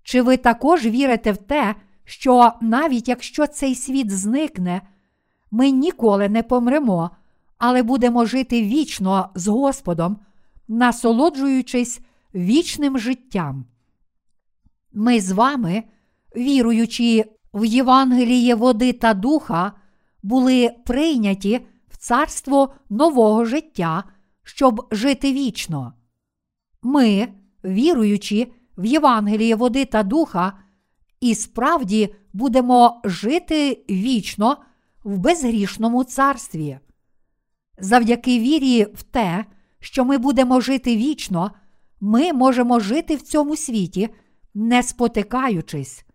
Чи 0.04 0.22
ви 0.22 0.38
також 0.38 0.86
вірите 0.86 1.32
в 1.32 1.38
те, 1.38 1.76
що 2.06 2.52
навіть 2.62 3.08
якщо 3.08 3.48
цей 3.48 3.76
світ 3.76 4.12
зникне, 4.12 4.82
ми 5.52 5.72
ніколи 5.72 6.30
не 6.30 6.44
помремо, 6.44 7.10
але 7.58 7.84
будемо 7.84 8.26
жити 8.26 8.62
вічно 8.62 9.30
з 9.36 9.48
Господом, 9.48 10.18
насолоджуючись 10.68 12.02
вічним 12.36 13.00
життям? 13.00 13.66
Ми 14.94 15.20
з 15.20 15.32
вами, 15.32 15.84
віруючи 16.36 17.26
в 17.54 17.66
Євангеліє 17.66 18.56
води 18.56 18.94
та 18.94 19.14
духа, 19.14 19.72
були 20.24 20.76
прийняті 20.86 21.66
в 21.88 21.98
царство 21.98 22.74
нового 22.90 23.46
життя, 23.46 24.04
щоб 24.44 24.88
жити 24.92 25.34
вічно. 25.34 25.94
Ми, 26.82 27.28
віруючи 27.66 28.52
в 28.78 28.86
Євангеліє 28.86 29.56
води 29.56 29.86
та 29.86 30.04
духа, 30.04 30.54
і 31.20 31.36
справді 31.36 32.16
будемо 32.34 33.02
жити 33.06 33.86
вічно 33.90 34.58
в 35.04 35.18
безгрішному 35.18 36.04
царстві. 36.04 36.80
Завдяки 37.80 38.40
вірі 38.40 38.84
в 38.84 39.04
те, 39.04 39.46
що 39.80 40.06
ми 40.06 40.18
будемо 40.18 40.62
жити 40.62 40.98
вічно, 40.98 41.52
ми 42.02 42.34
можемо 42.34 42.80
жити 42.80 43.16
в 43.16 43.22
цьому 43.22 43.56
світі, 43.56 44.10
не 44.54 44.84
спотикаючись. 44.84 46.06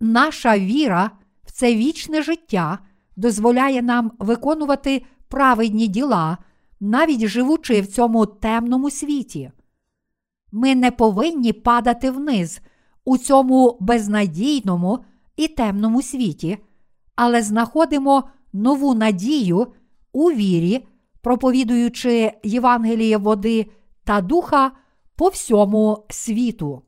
Наша 0.00 0.58
віра 0.58 1.10
в 1.44 1.52
це 1.52 1.74
вічне 1.74 2.22
життя 2.22 2.78
дозволяє 3.16 3.82
нам 3.82 4.12
виконувати 4.18 5.02
праведні 5.28 5.88
діла, 5.88 6.38
навіть 6.80 7.26
живучи 7.26 7.80
в 7.80 7.86
цьому 7.86 8.26
темному 8.26 8.90
світі. 8.90 9.50
Ми 10.52 10.74
не 10.74 10.90
повинні 10.90 11.52
падати 11.52 12.10
вниз 12.10 12.60
у 13.04 13.18
цьому 13.18 13.76
безнадійному 13.80 15.04
і 15.36 15.48
темному 15.48 16.02
світі, 16.02 16.58
але 17.14 17.42
знаходимо 17.42 18.28
нову 18.52 18.94
надію 18.94 19.66
у 20.12 20.30
вірі, 20.30 20.86
проповідуючи 21.20 22.32
Євангеліє 22.42 23.16
води 23.16 23.66
та 24.04 24.20
духа 24.20 24.72
по 25.16 25.28
всьому 25.28 26.06
світу. 26.10 26.82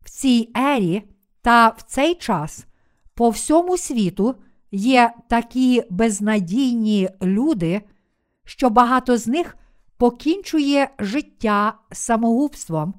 В 0.00 0.10
цій 0.10 0.50
ері 0.56 1.02
та 1.42 1.68
в 1.68 1.82
цей 1.82 2.14
час 2.14 2.66
по 3.14 3.30
всьому 3.30 3.76
світу 3.76 4.34
є 4.70 5.14
такі 5.28 5.82
безнадійні 5.90 7.08
люди, 7.22 7.82
що 8.44 8.70
багато 8.70 9.16
з 9.16 9.26
них 9.26 9.56
покінчує 9.96 10.90
життя 10.98 11.74
самогубством, 11.92 12.94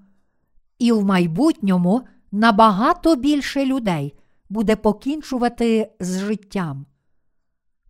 і 0.79 0.91
в 0.91 1.05
майбутньому 1.05 2.01
набагато 2.31 3.15
більше 3.15 3.65
людей 3.65 4.13
буде 4.49 4.75
покінчувати 4.75 5.91
з 5.99 6.19
життям. 6.19 6.85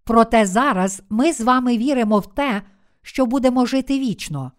Проте 0.03 0.45
зараз 0.45 1.03
ми 1.09 1.33
з 1.33 1.41
вами 1.41 1.77
віримо 1.77 2.19
в 2.19 2.27
те, 2.35 2.61
що 3.01 3.25
будемо 3.25 3.65
жити 3.65 3.99
вічно. 3.99 4.51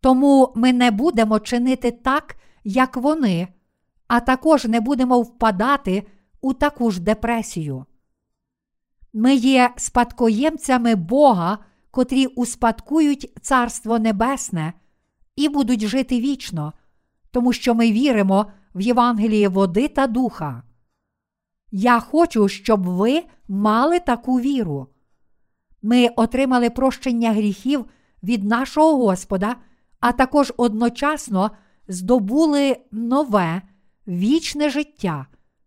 Тому 0.00 0.52
ми 0.56 0.72
не 0.72 0.90
будемо 0.90 1.40
чинити 1.40 1.90
так, 1.90 2.36
як 2.64 2.96
вони, 2.96 3.48
а 4.08 4.20
також 4.20 4.64
не 4.64 4.80
будемо 4.80 5.20
впадати 5.20 6.06
у 6.40 6.54
таку 6.54 6.90
ж 6.90 7.00
депресію. 7.00 7.86
Ми 9.12 9.34
є 9.34 9.70
спадкоємцями 9.76 10.94
Бога, 10.94 11.58
котрі 11.90 12.26
успадкують 12.26 13.32
Царство 13.42 13.98
Небесне 13.98 14.72
і 15.36 15.48
будуть 15.48 15.86
жити 15.86 16.20
вічно, 16.20 16.72
тому 17.30 17.52
що 17.52 17.74
ми 17.74 17.92
віримо 17.92 18.46
в 18.74 18.80
Євангеліє 18.80 19.48
води 19.48 19.88
та 19.88 20.06
духа. 20.06 20.62
Я 21.70 22.00
хочу, 22.00 22.48
щоб 22.48 22.86
ви 22.86 23.22
мали 23.48 24.00
таку 24.00 24.40
віру. 24.40 24.86
Ми 25.82 26.08
отримали 26.16 26.70
прощення 26.70 27.32
гріхів 27.32 27.86
від 28.22 28.44
нашого 28.44 29.06
Господа, 29.06 29.56
а 30.00 30.12
також 30.12 30.52
одночасно 30.56 31.50
здобули 31.88 32.76
нове 32.92 33.62
вічне 34.06 34.70
життя, 34.70 35.26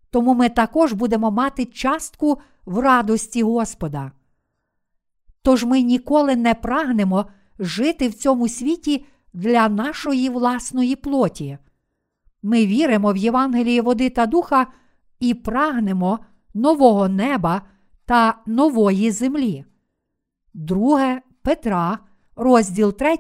тому 0.10 0.34
ми 0.34 0.50
також 0.50 0.94
будемо 0.94 1.32
мати 1.32 1.66
частку 1.66 2.40
в 2.66 2.80
радості 2.80 3.44
Господа. 3.44 4.12
Тож 5.42 5.64
ми 5.64 5.82
ніколи 5.82 6.36
не 6.36 6.54
прагнемо 6.54 7.26
жити 7.60 8.08
в 8.08 8.14
цьому 8.14 8.48
світі 8.48 9.06
для 9.34 9.70
нашої 9.70 10.30
власної 10.30 10.96
плоті. 10.96 11.58
Ми 12.44 12.66
віримо 12.66 13.14
в 13.14 13.18
Євангеліє 13.18 13.82
води 13.82 14.10
та 14.10 14.26
духа 14.26 14.68
і 15.20 15.34
прагнемо 15.34 16.20
нового 16.54 17.10
неба 17.10 17.62
та 18.06 18.42
нової 18.46 19.12
землі. 19.12 19.66
Друге 20.54 21.22
Петра, 21.42 22.00
розділ 22.36 22.94
3, 22.94 23.18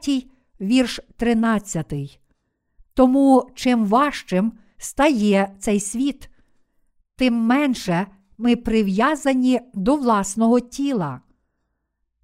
вірш 0.61 0.99
13. 1.17 2.19
Тому 2.93 3.49
чим 3.55 3.85
важчим 3.85 4.53
стає 4.77 5.55
цей 5.59 5.79
світ, 5.79 6.29
тим 7.15 7.33
менше 7.33 8.07
ми 8.37 8.55
прив'язані 8.55 9.59
до 9.73 9.95
власного 9.95 10.59
тіла. 10.59 11.21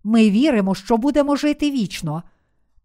Ми 0.03 0.29
віримо, 0.29 0.75
що 0.75 0.97
будемо 0.97 1.35
жити 1.35 1.71
вічно, 1.71 2.23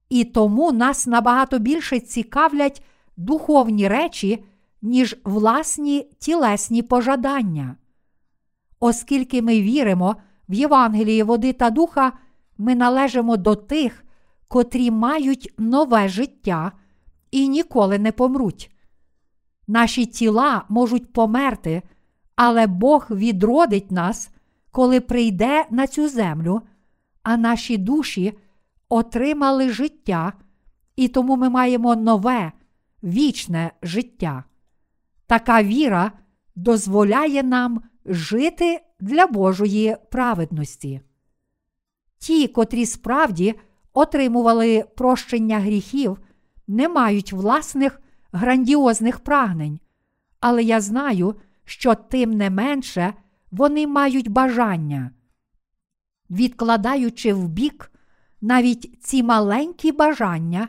і 0.09 0.25
тому 0.25 0.73
нас 0.73 1.07
набагато 1.07 1.59
більше 1.59 2.01
цікавлять 2.01 2.83
духовні 3.17 3.89
речі, 3.89 4.45
ніж 4.83 5.17
власні 5.25 6.11
тілесні 6.19 6.83
пожадання. 6.83 7.77
Оскільки 8.81 9.43
ми 9.43 9.61
віримо 9.61 10.17
в 10.49 10.55
Євангеліє 10.55 11.25
води 11.25 11.53
та 11.53 11.71
духа, 11.71 12.12
ми 12.59 12.75
належимо 12.75 13.37
до 13.37 13.55
тих, 13.55 14.05
котрі 14.49 14.91
мають 14.91 15.55
нове 15.59 16.09
життя 16.09 16.73
і 17.31 17.49
ніколи 17.49 17.99
не 17.99 18.12
помруть. 18.12 18.71
Наші 19.67 20.07
тіла 20.07 20.65
можуть 20.69 21.12
померти, 21.12 21.83
але 22.37 22.66
Бог 22.66 23.07
відродить 23.11 23.90
нас, 23.90 24.31
коли 24.70 25.01
прийде 25.01 25.66
на 25.70 25.87
цю 25.87 26.09
землю, 26.09 26.62
а 27.22 27.37
наші 27.37 27.77
душі 27.77 28.38
отримали 28.88 29.70
життя, 29.70 30.33
і 30.96 31.09
тому 31.09 31.37
ми 31.37 31.51
маємо 31.51 31.96
нове, 31.96 32.53
вічне 33.03 33.70
життя. 33.83 34.44
Така 35.27 35.62
віра 35.62 36.12
дозволяє 36.57 37.42
нам 37.42 37.83
жити 38.05 38.81
для 39.01 39.27
Божої 39.27 39.96
праведності. 40.11 41.01
Ті, 42.18 42.49
котрі 42.49 42.87
справді 42.87 43.55
отримували 43.92 44.85
прощення 44.96 45.59
гріхів, 45.59 46.18
не 46.66 46.88
мають 46.88 47.33
власних 47.33 48.01
грандіозних 48.33 49.20
прагнень, 49.20 49.81
але 50.40 50.62
я 50.62 50.81
знаю, 50.81 51.35
що 51.66 51.94
тим 51.94 52.31
не 52.31 52.50
менше 52.50 53.14
вони 53.50 53.87
мають 53.87 54.29
бажання. 54.29 55.11
Відкладаючи 56.31 57.33
вбік 57.35 57.92
навіть 58.40 58.98
ці 59.02 59.22
маленькі 59.22 59.92
бажання, 59.92 60.68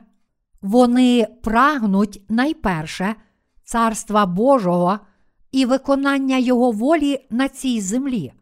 вони 0.62 1.27
прагнуть 1.43 2.23
найперше 2.29 3.15
Царства 3.63 4.25
Божого 4.25 4.99
і 5.51 5.65
виконання 5.65 6.38
Його 6.38 6.71
волі 6.71 7.27
на 7.29 7.49
цій 7.49 7.81
землі. 7.81 8.33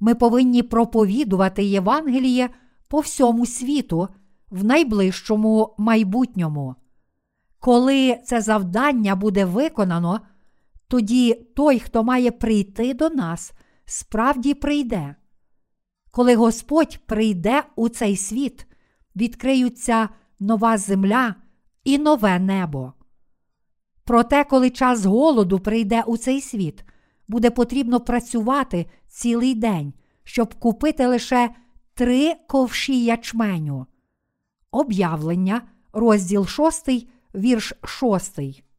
Ми 0.00 0.14
повинні 0.14 0.62
проповідувати 0.62 1.64
Євангеліє 1.64 2.50
по 2.88 3.00
всьому 3.00 3.46
світу 3.46 4.08
в 4.50 4.64
найближчому 4.64 5.74
майбутньому. 5.78 6.74
Коли 7.58 8.18
це 8.24 8.40
завдання 8.40 9.16
буде 9.16 9.44
виконано, 9.44 10.20
тоді 10.90 11.34
той, 11.34 11.78
хто 11.78 12.04
має 12.04 12.30
прийти 12.30 12.94
до 12.94 13.10
нас, 13.10 13.52
справді 13.84 14.54
прийде. 14.54 15.14
Коли 16.10 16.34
Господь 16.34 16.98
прийде 17.06 17.62
у 17.76 17.88
цей 17.88 18.16
світ, 18.16 18.66
відкриються 19.16 20.08
нова 20.40 20.78
земля 20.78 21.34
і 21.84 21.98
нове 21.98 22.38
небо. 22.38 22.92
Проте, 24.04 24.44
коли 24.44 24.70
час 24.70 25.04
голоду 25.04 25.60
прийде 25.60 26.02
у 26.06 26.16
цей 26.16 26.40
світ, 26.40 26.84
буде 27.28 27.50
потрібно 27.50 28.00
працювати 28.00 28.86
цілий 29.08 29.54
день, 29.54 29.92
щоб 30.24 30.54
купити 30.54 31.06
лише 31.06 31.50
три 31.94 32.34
ковші 32.48 33.04
ячменю. 33.04 33.86
Об'явлення, 34.70 35.62
розділ 35.92 36.46
6, 36.46 36.88
вірш 37.34 37.72
6. 37.84 38.69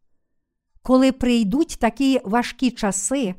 Коли 0.83 1.11
прийдуть 1.11 1.77
такі 1.79 2.21
важкі 2.23 2.71
часи, 2.71 3.35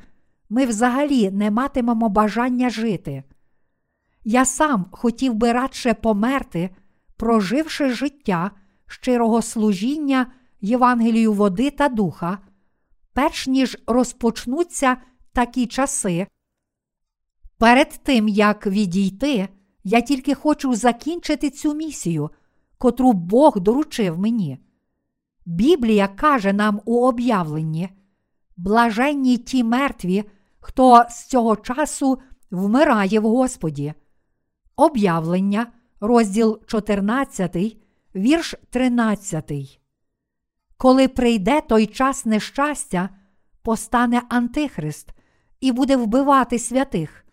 ми 0.49 0.67
взагалі 0.67 1.31
не 1.31 1.51
матимемо 1.51 2.09
бажання 2.09 2.71
жити. 2.71 3.23
Я 4.25 4.45
сам 4.45 4.87
хотів 4.93 5.35
би 5.35 5.53
радше 5.53 5.95
померти, 5.95 6.71
проживши 7.17 7.91
життя 7.91 8.51
щирого 8.87 9.43
служіння 9.43 10.33
Євангелію 10.61 11.33
води 11.33 11.71
та 11.71 11.89
духа, 11.89 12.39
перш 13.13 13.47
ніж 13.47 13.79
розпочнуться 13.87 14.97
такі 15.33 15.67
часи. 15.67 16.27
Перед 17.59 18.01
тим, 18.03 18.29
як 18.29 18.67
відійти, 18.67 19.49
я 19.85 20.01
тільки 20.01 20.35
хочу 20.35 20.75
закінчити 20.75 21.51
цю 21.51 21.75
місію, 21.75 22.31
котру 22.79 23.13
Бог 23.13 23.61
доручив 23.61 24.19
мені. 24.19 24.59
Біблія 25.47 26.09
каже 26.09 26.53
нам 26.53 26.81
у 26.85 27.07
об'явленні: 27.07 27.89
блаженні 28.57 29.39
ті 29.39 29.65
мертві, 29.65 30.25
хто 30.61 31.05
з 31.11 31.27
цього 31.27 31.57
часу 31.57 32.19
вмирає 32.51 33.21
в 33.21 33.23
Господі. 33.23 33.95
Об'явлення, 34.77 35.67
розділ 36.01 36.61
14, 36.67 37.77
вірш 38.15 38.55
13. 38.71 39.53
Коли 40.77 41.09
прийде 41.09 41.61
той 41.61 41.87
час 41.87 42.27
нещастя, 42.27 43.09
постане 43.63 44.23
Антихрист 44.29 45.13
і 45.61 45.73
буде 45.73 45.97
вбивати 45.97 46.59
святих. 46.59 47.25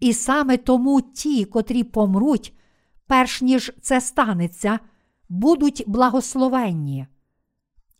І 0.00 0.12
саме 0.12 0.56
тому 0.56 1.00
ті, 1.00 1.44
котрі 1.44 1.84
помруть, 1.84 2.54
перш 3.06 3.42
ніж 3.42 3.72
це 3.80 4.00
станеться, 4.00 4.78
будуть 5.28 5.84
благословенні. 5.86 7.06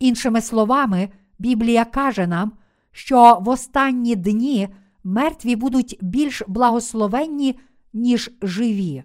Іншими 0.01 0.41
словами, 0.41 1.09
Біблія 1.39 1.85
каже 1.85 2.27
нам, 2.27 2.53
що 2.93 3.39
в 3.43 3.49
останні 3.49 4.17
дні 4.17 4.69
мертві 5.05 5.57
будуть 5.57 5.99
більш 6.01 6.43
благословенні, 6.49 7.59
ніж 7.93 8.31
живі. 8.43 9.03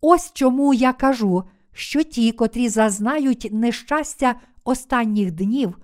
Ось 0.00 0.32
чому 0.32 0.74
я 0.74 0.92
кажу, 0.92 1.44
що 1.72 2.02
ті, 2.02 2.32
котрі 2.32 2.68
зазнають 2.68 3.48
нещастя 3.52 4.34
останніх 4.64 5.30
днів, 5.32 5.78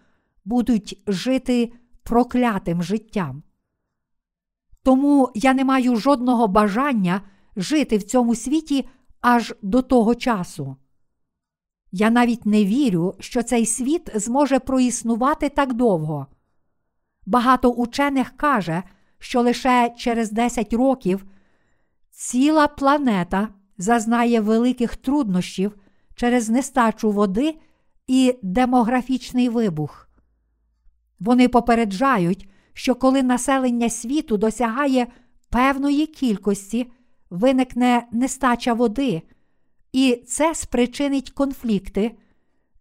будуть 0.44 1.02
жити 1.06 1.72
проклятим 2.02 2.82
життям. 2.82 3.42
Тому 4.82 5.30
я 5.34 5.54
не 5.54 5.64
маю 5.64 5.96
жодного 5.96 6.48
бажання 6.48 7.20
жити 7.56 7.96
в 7.96 8.02
цьому 8.02 8.34
світі 8.34 8.88
аж 9.20 9.54
до 9.62 9.82
того 9.82 10.14
часу. 10.14 10.76
Я 11.96 12.10
навіть 12.10 12.46
не 12.46 12.64
вірю, 12.64 13.14
що 13.20 13.42
цей 13.42 13.66
світ 13.66 14.10
зможе 14.14 14.58
проіснувати 14.58 15.48
так 15.48 15.72
довго. 15.72 16.26
Багато 17.26 17.70
учених 17.70 18.36
каже, 18.36 18.82
що 19.18 19.40
лише 19.40 19.94
через 19.96 20.32
10 20.32 20.72
років 20.72 21.24
ціла 22.10 22.68
планета 22.68 23.48
зазнає 23.78 24.40
великих 24.40 24.96
труднощів 24.96 25.76
через 26.14 26.48
нестачу 26.48 27.10
води 27.10 27.54
і 28.06 28.38
демографічний 28.42 29.48
вибух. 29.48 30.08
Вони 31.20 31.48
попереджають, 31.48 32.48
що 32.72 32.94
коли 32.94 33.22
населення 33.22 33.90
світу 33.90 34.36
досягає 34.36 35.06
певної 35.50 36.06
кількості, 36.06 36.90
виникне 37.30 38.06
нестача 38.12 38.72
води, 38.72 39.22
і 39.94 40.24
це 40.26 40.54
спричинить 40.54 41.30
конфлікти, 41.30 42.16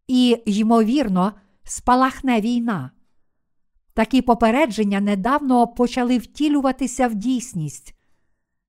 і, 0.08 0.38
ймовірно, 0.46 1.34
спалахне 1.64 2.42
війна. 2.42 2.92
Такі 3.94 4.22
попередження 4.22 5.00
недавно 5.00 5.68
почали 5.68 6.18
втілюватися 6.18 7.08
в 7.08 7.16
дійсність. 7.16 7.96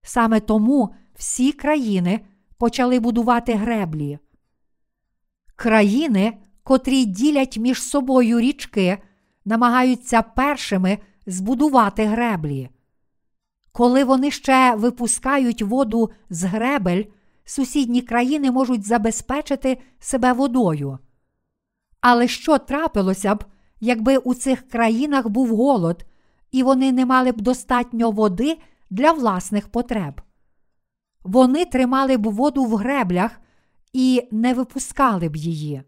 Саме 0.02 0.40
тому 0.40 0.94
всі 1.14 1.52
країни 1.52 2.20
почали 2.58 3.00
будувати 3.00 3.54
греблі. 3.54 4.18
Країни, 5.56 6.38
котрі 6.62 7.04
ділять 7.04 7.58
між 7.58 7.82
собою 7.82 8.40
річки, 8.40 8.98
намагаються 9.44 10.22
першими 10.22 10.98
збудувати 11.26 12.04
греблі. 12.04 12.68
Коли 13.72 14.04
вони 14.04 14.30
ще 14.30 14.74
випускають 14.74 15.62
воду 15.62 16.10
з 16.30 16.44
гребель, 16.44 17.04
сусідні 17.44 18.02
країни 18.02 18.50
можуть 18.50 18.86
забезпечити 18.86 19.78
себе 19.98 20.32
водою. 20.32 20.98
Але 22.00 22.28
що 22.28 22.58
трапилося 22.58 23.34
б, 23.34 23.44
якби 23.80 24.16
у 24.16 24.34
цих 24.34 24.68
країнах 24.68 25.28
був 25.28 25.56
голод, 25.56 26.06
і 26.50 26.62
вони 26.62 26.92
не 26.92 27.06
мали 27.06 27.32
б 27.32 27.40
достатньо 27.40 28.10
води 28.10 28.58
для 28.90 29.12
власних 29.12 29.68
потреб? 29.68 30.20
Вони 31.22 31.64
тримали 31.64 32.16
б 32.16 32.26
воду 32.26 32.64
в 32.64 32.76
греблях 32.76 33.40
і 33.92 34.28
не 34.30 34.54
випускали 34.54 35.28
б 35.28 35.36
її. 35.36 35.82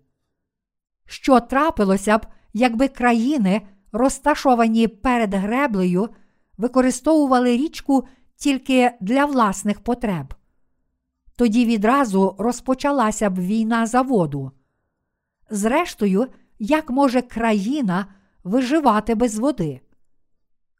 Що 1.06 1.40
трапилося 1.40 2.18
б, 2.18 2.26
якби 2.52 2.88
країни, 2.88 3.62
розташовані 3.92 4.88
перед 4.88 5.34
греблею, 5.34 6.08
використовували 6.58 7.56
річку 7.56 8.08
тільки 8.36 8.92
для 9.00 9.24
власних 9.24 9.80
потреб? 9.80 10.34
Тоді 11.36 11.66
відразу 11.66 12.34
розпочалася 12.38 13.30
б 13.30 13.38
війна 13.38 13.86
за 13.86 14.02
воду. 14.02 14.50
Зрештою, 15.50 16.26
як 16.58 16.90
може 16.90 17.22
країна 17.22 18.06
виживати 18.44 19.14
без 19.14 19.38
води? 19.38 19.80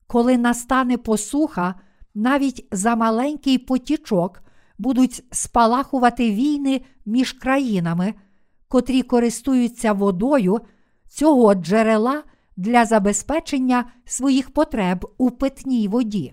Коли 0.06 0.38
настане 0.38 0.98
посуха, 0.98 1.74
навіть 2.14 2.68
за 2.70 2.96
маленький 2.96 3.58
потічок 3.58 4.42
будуть 4.78 5.24
спалахувати 5.30 6.30
війни 6.30 6.80
між 7.06 7.32
країнами, 7.32 8.14
котрі 8.68 9.02
користуються 9.02 9.92
водою 9.92 10.60
цього 11.08 11.54
джерела 11.54 12.22
для 12.56 12.84
забезпечення 12.84 13.84
своїх 14.04 14.50
потреб 14.50 15.14
у 15.18 15.30
питній 15.30 15.88
воді. 15.88 16.32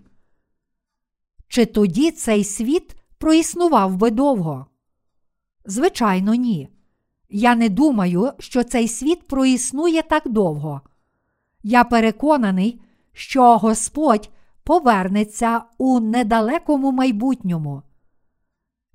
Чи 1.47 1.65
тоді 1.65 2.11
цей 2.11 2.43
світ 2.43 2.95
проіснував 3.23 3.95
би 3.95 4.11
довго? 4.11 4.65
Звичайно, 5.65 6.33
ні. 6.33 6.69
Я 7.29 7.55
не 7.55 7.69
думаю, 7.69 8.31
що 8.39 8.63
цей 8.63 8.87
світ 8.87 9.27
проіснує 9.27 10.01
так 10.01 10.29
довго. 10.29 10.81
Я 11.63 11.83
переконаний, 11.83 12.81
що 13.13 13.57
Господь 13.57 14.29
повернеться 14.63 15.61
у 15.77 15.99
недалекому 15.99 16.91
майбутньому. 16.91 17.81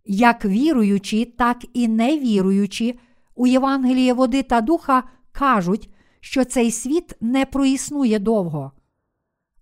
Як 0.05 0.45
віруючі, 0.45 1.25
так 1.25 1.65
і 1.73 1.89
невіруючі 1.89 3.01
у 3.35 3.47
Євангеліє 3.47 4.13
води 4.13 4.43
та 4.43 4.61
духа 4.61 5.03
кажуть, 5.33 5.91
що 6.21 6.45
цей 6.45 6.71
світ 6.71 7.17
не 7.21 7.47
проіснує 7.47 8.19
довго. 8.19 8.73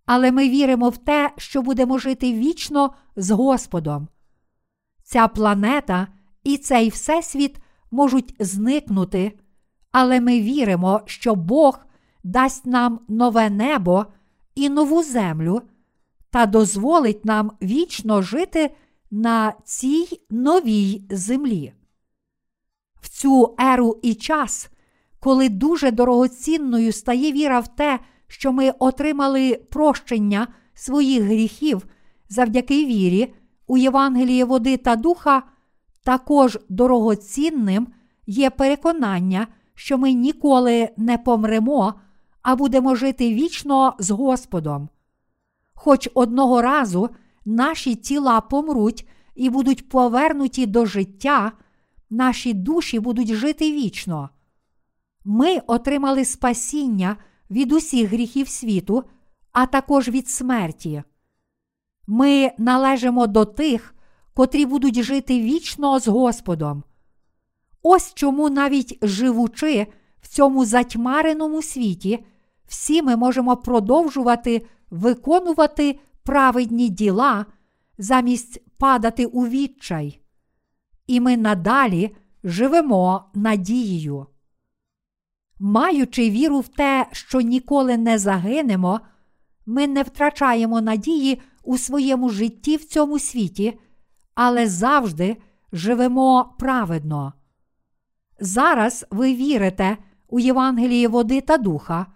Але 0.06 0.32
ми 0.32 0.48
віримо 0.48 0.88
в 0.88 0.96
те, 0.96 1.32
що 1.36 1.62
будемо 1.62 1.98
жити 1.98 2.32
вічно 2.32 2.94
з 3.16 3.30
Господом. 3.30 4.08
Ця 5.08 5.28
планета 5.28 6.08
і 6.44 6.56
цей 6.56 6.88
всесвіт 6.88 7.56
можуть 7.90 8.34
зникнути, 8.38 9.38
але 9.92 10.20
ми 10.20 10.40
віримо, 10.40 11.00
що 11.04 11.34
Бог 11.34 11.78
дасть 12.24 12.66
нам 12.66 13.00
нове 13.08 13.50
небо 13.50 14.06
і 14.54 14.68
нову 14.68 15.02
землю 15.02 15.62
та 16.30 16.46
дозволить 16.46 17.24
нам 17.24 17.52
вічно 17.62 18.22
жити 18.22 18.74
на 19.10 19.52
цій 19.64 20.20
новій 20.30 21.04
землі. 21.10 21.72
В 23.00 23.08
цю 23.08 23.54
еру 23.58 24.00
і 24.02 24.14
час, 24.14 24.70
коли 25.20 25.48
дуже 25.48 25.90
дорогоцінною 25.90 26.92
стає 26.92 27.32
віра 27.32 27.60
в 27.60 27.76
те, 27.76 27.98
що 28.26 28.52
ми 28.52 28.70
отримали 28.78 29.54
прощення 29.70 30.48
своїх 30.74 31.22
гріхів 31.22 31.86
завдяки 32.28 32.86
вірі 32.86 33.34
у 33.66 33.76
Євангеліє 33.76 34.44
води 34.44 34.76
та 34.76 34.96
духа, 34.96 35.42
також 36.02 36.58
дорогоцінним 36.68 37.88
є 38.26 38.50
переконання, 38.50 39.46
що 39.74 39.98
ми 39.98 40.12
ніколи 40.12 40.88
не 40.96 41.18
помремо, 41.18 41.94
а 42.42 42.56
будемо 42.56 42.94
жити 42.94 43.34
вічно 43.34 43.94
з 43.98 44.10
Господом. 44.10 44.88
Хоч 45.74 46.08
одного 46.14 46.62
разу 46.62 47.08
наші 47.44 47.94
тіла 47.94 48.40
помруть 48.40 49.08
і 49.34 49.50
будуть 49.50 49.88
повернуті 49.88 50.66
до 50.66 50.86
життя, 50.86 51.52
наші 52.10 52.54
душі 52.54 53.00
будуть 53.00 53.34
жити 53.34 53.72
вічно. 53.72 54.30
Ми 55.24 55.58
отримали 55.66 56.24
спасіння 56.24 57.16
від 57.50 57.72
усіх 57.72 58.10
гріхів 58.10 58.48
світу, 58.48 59.04
а 59.52 59.66
також 59.66 60.08
від 60.08 60.28
смерті. 60.28 61.02
Ми 62.06 62.52
належимо 62.58 63.26
до 63.26 63.44
тих, 63.44 63.94
котрі 64.34 64.66
будуть 64.66 65.02
жити 65.02 65.40
вічно 65.40 66.00
з 66.00 66.08
Господом. 66.08 66.82
Ось 67.82 68.14
чому, 68.14 68.50
навіть 68.50 68.98
живучи 69.02 69.86
в 70.20 70.28
цьому 70.28 70.64
затьмареному 70.64 71.62
світі, 71.62 72.24
всі 72.66 73.02
ми 73.02 73.16
можемо 73.16 73.56
продовжувати 73.56 74.66
виконувати 74.90 76.00
праведні 76.22 76.88
діла 76.88 77.46
замість 77.98 78.78
падати 78.78 79.26
у 79.26 79.46
відчай. 79.46 80.20
І 81.06 81.20
ми 81.20 81.36
надалі 81.36 82.16
живемо 82.44 83.24
надією. 83.34 84.26
Маючи 85.58 86.30
віру 86.30 86.60
в 86.60 86.68
те, 86.68 87.06
що 87.12 87.40
ніколи 87.40 87.96
не 87.96 88.18
загинемо, 88.18 89.00
ми 89.66 89.86
не 89.86 90.02
втрачаємо 90.02 90.80
надії 90.80 91.42
у 91.66 91.78
своєму 91.78 92.30
житті 92.30 92.76
в 92.76 92.84
цьому 92.84 93.18
світі, 93.18 93.78
але 94.34 94.66
завжди 94.66 95.36
живемо 95.72 96.54
праведно. 96.58 97.32
Зараз 98.40 99.06
ви 99.10 99.34
вірите 99.34 99.96
у 100.28 100.40
Євангеліє 100.40 101.08
води 101.08 101.40
та 101.40 101.58
духа, 101.58 102.06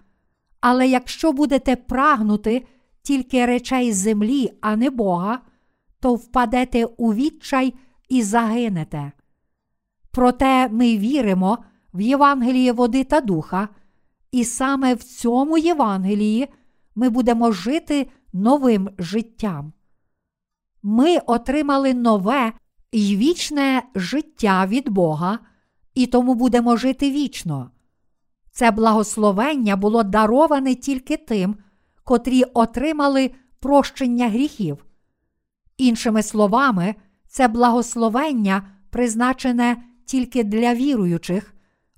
але 0.61 0.89
якщо 0.89 1.33
будете 1.33 1.77
прагнути 1.77 2.67
тільки 3.03 3.47
речей 3.47 3.93
землі, 3.93 4.51
а 4.61 4.77
не 4.77 4.91
Бога, 4.91 5.41
то 6.01 6.15
впадете 6.15 6.85
у 6.85 7.15
відчай 7.15 7.75
і 8.09 8.23
загинете. 8.23 9.13
Проте 10.11 10.69
ми 10.69 10.97
віримо 10.97 11.59
в 11.95 12.01
Євангеліє 12.01 12.73
води 12.73 13.05
та 13.05 13.21
духа, 13.21 13.69
і 14.33 14.45
саме 14.45 14.95
в 14.95 15.03
цьому 15.03 15.59
Євангелії 15.59 16.49
ми 16.95 17.09
будемо 17.09 17.53
жити 17.53 18.07
новим 18.33 18.91
життям. 18.99 19.73
Ми 20.83 21.19
отримали 21.19 21.95
нове 21.95 22.53
і 22.93 23.17
вічне 23.17 23.83
життя 23.95 24.67
від 24.67 24.89
Бога, 24.89 25.39
і 25.95 26.07
тому 26.07 26.35
будемо 26.35 26.77
жити 26.77 27.11
вічно. 27.11 27.71
Це 28.51 28.71
благословення 28.71 29.77
було 29.77 30.03
дароване 30.03 30.75
тільки 30.75 31.17
тим, 31.17 31.57
котрі 32.05 32.43
отримали 32.43 33.31
прощення 33.61 34.29
гріхів. 34.29 34.85
Іншими 35.77 36.23
словами, 36.23 36.95
це 37.29 37.49
благословення 37.49 38.63
призначене 38.91 39.83
тільки 40.05 40.45
для 40.45 40.75
віруючих 40.75 41.55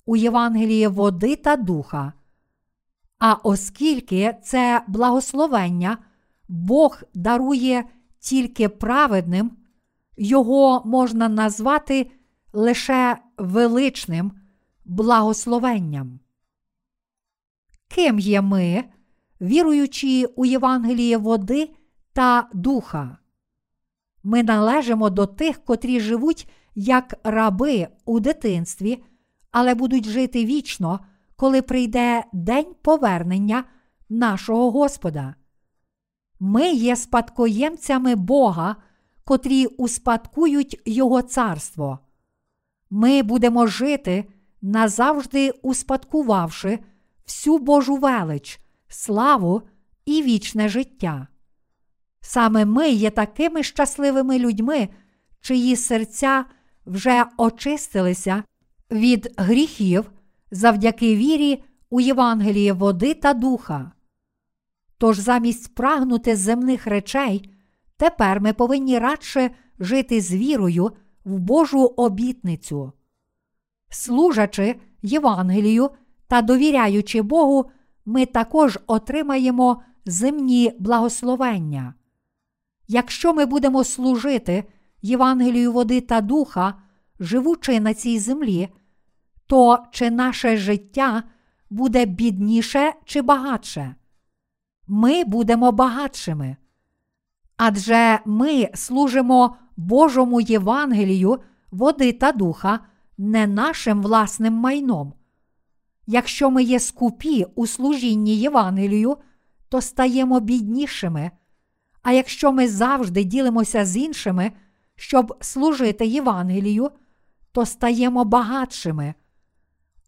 у 0.06 0.16
Євангелії 0.16 0.86
води 0.86 1.36
та 1.36 1.56
духа. 1.56 2.12
А 3.18 3.32
оскільки 3.34 4.36
це 4.44 4.82
благословення 4.88 5.98
Бог 6.52 7.02
дарує 7.14 7.84
тільки 8.18 8.68
праведним, 8.68 9.50
його 10.16 10.82
можна 10.84 11.28
назвати 11.28 12.10
лише 12.52 13.18
величним 13.38 14.32
благословенням. 14.84 16.20
Ким 17.88 18.18
є 18.18 18.40
ми, 18.40 18.84
віруючи 19.40 20.24
у 20.36 20.44
Євангеліє 20.44 21.16
води 21.16 21.70
та 22.12 22.48
духа? 22.54 23.18
Ми 24.22 24.42
належимо 24.42 25.10
до 25.10 25.26
тих, 25.26 25.64
котрі 25.64 26.00
живуть 26.00 26.48
як 26.74 27.14
раби 27.24 27.88
у 28.04 28.20
дитинстві, 28.20 29.04
але 29.50 29.74
будуть 29.74 30.06
жити 30.06 30.44
вічно, 30.44 31.00
коли 31.36 31.62
прийде 31.62 32.24
день 32.32 32.74
повернення 32.82 33.64
нашого 34.08 34.70
Господа. 34.70 35.34
Ми 36.44 36.70
є 36.72 36.96
спадкоємцями 36.96 38.14
Бога, 38.14 38.76
котрі 39.24 39.66
успадкують 39.66 40.80
Його 40.84 41.22
царство. 41.22 41.98
Ми 42.90 43.22
будемо 43.22 43.66
жити, 43.66 44.24
назавжди 44.62 45.50
успадкувавши 45.50 46.78
всю 47.26 47.58
Божу 47.58 47.96
велич, 47.96 48.60
славу 48.88 49.62
і 50.04 50.22
вічне 50.22 50.68
життя. 50.68 51.26
Саме 52.20 52.64
ми 52.64 52.90
є 52.90 53.10
такими 53.10 53.62
щасливими 53.62 54.38
людьми, 54.38 54.88
чиї 55.40 55.76
серця 55.76 56.44
вже 56.86 57.24
очистилися 57.36 58.44
від 58.90 59.34
гріхів 59.36 60.10
завдяки 60.50 61.16
вірі 61.16 61.64
у 61.90 62.00
Євангеліє 62.00 62.72
води 62.72 63.14
та 63.14 63.34
духа. 63.34 63.92
Тож 65.02 65.18
замість 65.18 65.74
прагнути 65.74 66.36
земних 66.36 66.86
речей, 66.86 67.50
тепер 67.96 68.40
ми 68.40 68.52
повинні 68.52 68.98
радше 68.98 69.50
жити 69.78 70.20
з 70.20 70.34
вірою 70.34 70.90
в 71.24 71.38
Божу 71.38 71.84
обітницю. 71.84 72.92
Служачи 73.90 74.80
Євангелію 75.02 75.90
та 76.28 76.42
довіряючи 76.42 77.22
Богу, 77.22 77.70
ми 78.04 78.26
також 78.26 78.78
отримаємо 78.86 79.82
земні 80.04 80.72
благословення. 80.78 81.94
Якщо 82.88 83.34
ми 83.34 83.46
будемо 83.46 83.84
служити 83.84 84.64
Євангелію 85.00 85.72
води 85.72 86.00
та 86.00 86.20
духа, 86.20 86.74
живучи 87.20 87.80
на 87.80 87.94
цій 87.94 88.18
землі, 88.18 88.68
то 89.46 89.78
чи 89.92 90.10
наше 90.10 90.56
життя 90.56 91.22
буде 91.70 92.06
бідніше 92.06 92.92
чи 93.04 93.22
багатше? 93.22 93.94
Ми 94.86 95.24
будемо 95.24 95.72
багатшими. 95.72 96.56
Адже 97.56 98.20
ми 98.24 98.68
служимо 98.74 99.56
Божому 99.76 100.40
Євангелію, 100.40 101.38
води 101.70 102.12
та 102.12 102.32
духа, 102.32 102.80
не 103.18 103.46
нашим 103.46 104.02
власним 104.02 104.54
майном. 104.54 105.12
Якщо 106.06 106.50
ми 106.50 106.62
є 106.62 106.80
скупі 106.80 107.46
у 107.54 107.66
служінні 107.66 108.36
Євангелію, 108.36 109.16
то 109.68 109.80
стаємо 109.80 110.40
біднішими. 110.40 111.30
А 112.02 112.12
якщо 112.12 112.52
ми 112.52 112.68
завжди 112.68 113.24
ділимося 113.24 113.84
з 113.84 113.96
іншими, 113.96 114.52
щоб 114.96 115.36
служити 115.40 116.06
Євангелію, 116.06 116.90
то 117.52 117.66
стаємо 117.66 118.24
багатшими. 118.24 119.14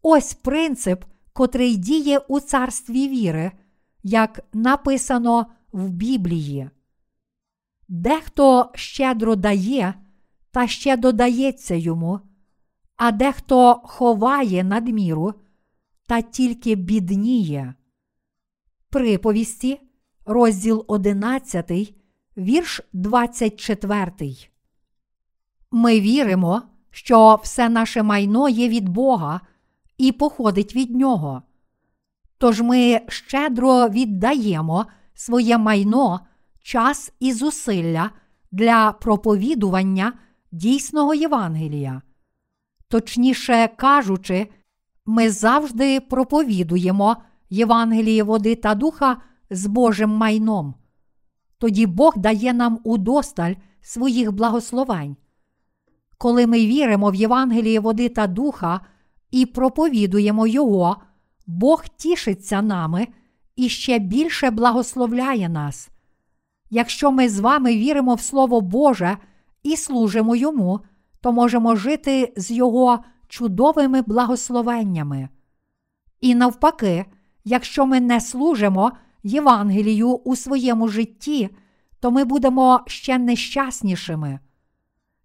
Ось 0.01 0.33
принцип, 0.33 1.05
котрий 1.33 1.75
діє 1.75 2.17
у 2.17 2.39
царстві 2.39 3.07
віри, 3.07 3.51
як 4.07 4.39
написано 4.53 5.45
в 5.71 5.89
Біблії. 5.89 6.69
Дехто 7.87 8.71
щедро 8.75 9.35
дає, 9.35 9.93
та 10.51 10.67
ще 10.67 10.97
додається 10.97 11.75
йому, 11.75 12.19
а 12.95 13.11
дехто 13.11 13.81
ховає 13.83 14.63
надміру, 14.63 15.33
та 16.07 16.21
тільки 16.21 16.75
бідніє. 16.75 17.73
Приповісті, 18.89 19.81
розділ 20.25 20.85
11, 20.87 21.71
вірш 22.37 22.81
24. 22.93 24.11
Ми 25.71 25.99
віримо, 25.99 26.61
що 26.91 27.39
все 27.43 27.69
наше 27.69 28.03
майно 28.03 28.49
є 28.49 28.69
від 28.69 28.89
Бога 28.89 29.41
і 29.97 30.11
походить 30.11 30.75
від 30.75 30.95
Нього. 30.95 31.43
Тож 32.37 32.61
ми 32.61 33.01
щедро 33.07 33.89
віддаємо 33.89 34.85
своє 35.13 35.57
майно, 35.57 36.19
час 36.61 37.13
і 37.19 37.33
зусилля 37.33 38.09
для 38.51 38.91
проповідування 38.91 40.13
дійсного 40.51 41.13
Євангелія. 41.13 42.01
Точніше 42.89 43.69
кажучи, 43.75 44.47
ми 45.05 45.29
завжди 45.29 45.99
проповідуємо 45.99 47.17
Євангеліє 47.49 48.23
води 48.23 48.55
та 48.55 48.75
духа 48.75 49.17
з 49.49 49.65
Божим 49.65 50.09
майном. 50.09 50.73
Тоді 51.57 51.85
Бог 51.85 52.17
дає 52.17 52.53
нам 52.53 52.79
удосталь 52.83 53.53
своїх 53.81 54.31
благословень. 54.31 55.15
Коли 56.17 56.47
ми 56.47 56.57
віримо 56.57 57.09
в 57.09 57.15
Євангеліє 57.15 57.79
води 57.79 58.09
та 58.09 58.27
духа 58.27 58.81
і 59.31 59.45
проповідуємо 59.45 60.47
Його, 60.47 60.97
Бог 61.47 61.85
тішиться 61.97 62.61
нами 62.61 63.07
і 63.55 63.69
ще 63.69 63.99
більше 63.99 64.51
благословляє 64.51 65.49
нас. 65.49 65.89
Якщо 66.69 67.11
ми 67.11 67.29
з 67.29 67.39
вами 67.39 67.77
віримо 67.77 68.15
в 68.15 68.21
Слово 68.21 68.61
Боже 68.61 69.17
і 69.63 69.77
служимо 69.77 70.35
Йому, 70.35 70.79
то 71.21 71.31
можемо 71.31 71.75
жити 71.75 72.33
з 72.37 72.51
Його 72.51 73.03
чудовими 73.27 74.01
благословеннями. 74.01 75.29
І 76.21 76.35
навпаки, 76.35 77.05
якщо 77.43 77.85
ми 77.85 77.99
не 77.99 78.21
служимо 78.21 78.91
Євангелію 79.23 80.09
у 80.09 80.35
своєму 80.35 80.87
житті, 80.87 81.49
то 81.99 82.11
ми 82.11 82.23
будемо 82.23 82.81
ще 82.87 83.17
нещаснішими. 83.17 84.39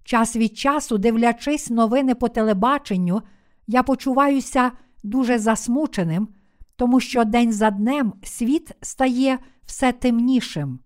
Час 0.04 0.36
від 0.36 0.58
часу, 0.58 0.98
дивлячись 0.98 1.70
новини 1.70 2.14
по 2.14 2.28
телебаченню, 2.28 3.22
я 3.66 3.82
почуваюся 3.82 4.72
дуже 5.02 5.38
засмученим, 5.38 6.28
тому 6.76 7.00
що 7.00 7.24
день 7.24 7.52
за 7.52 7.70
днем 7.70 8.12
світ 8.22 8.72
стає 8.80 9.38
все 9.64 9.92
темнішим. 9.92 10.78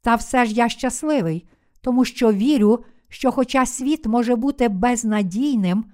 Та 0.00 0.14
все 0.14 0.44
ж 0.44 0.52
я 0.52 0.68
щасливий, 0.68 1.46
тому 1.80 2.04
що 2.04 2.32
вірю, 2.32 2.84
що, 3.08 3.32
хоча 3.32 3.66
світ 3.66 4.06
може 4.06 4.36
бути 4.36 4.68
безнадійним, 4.68 5.84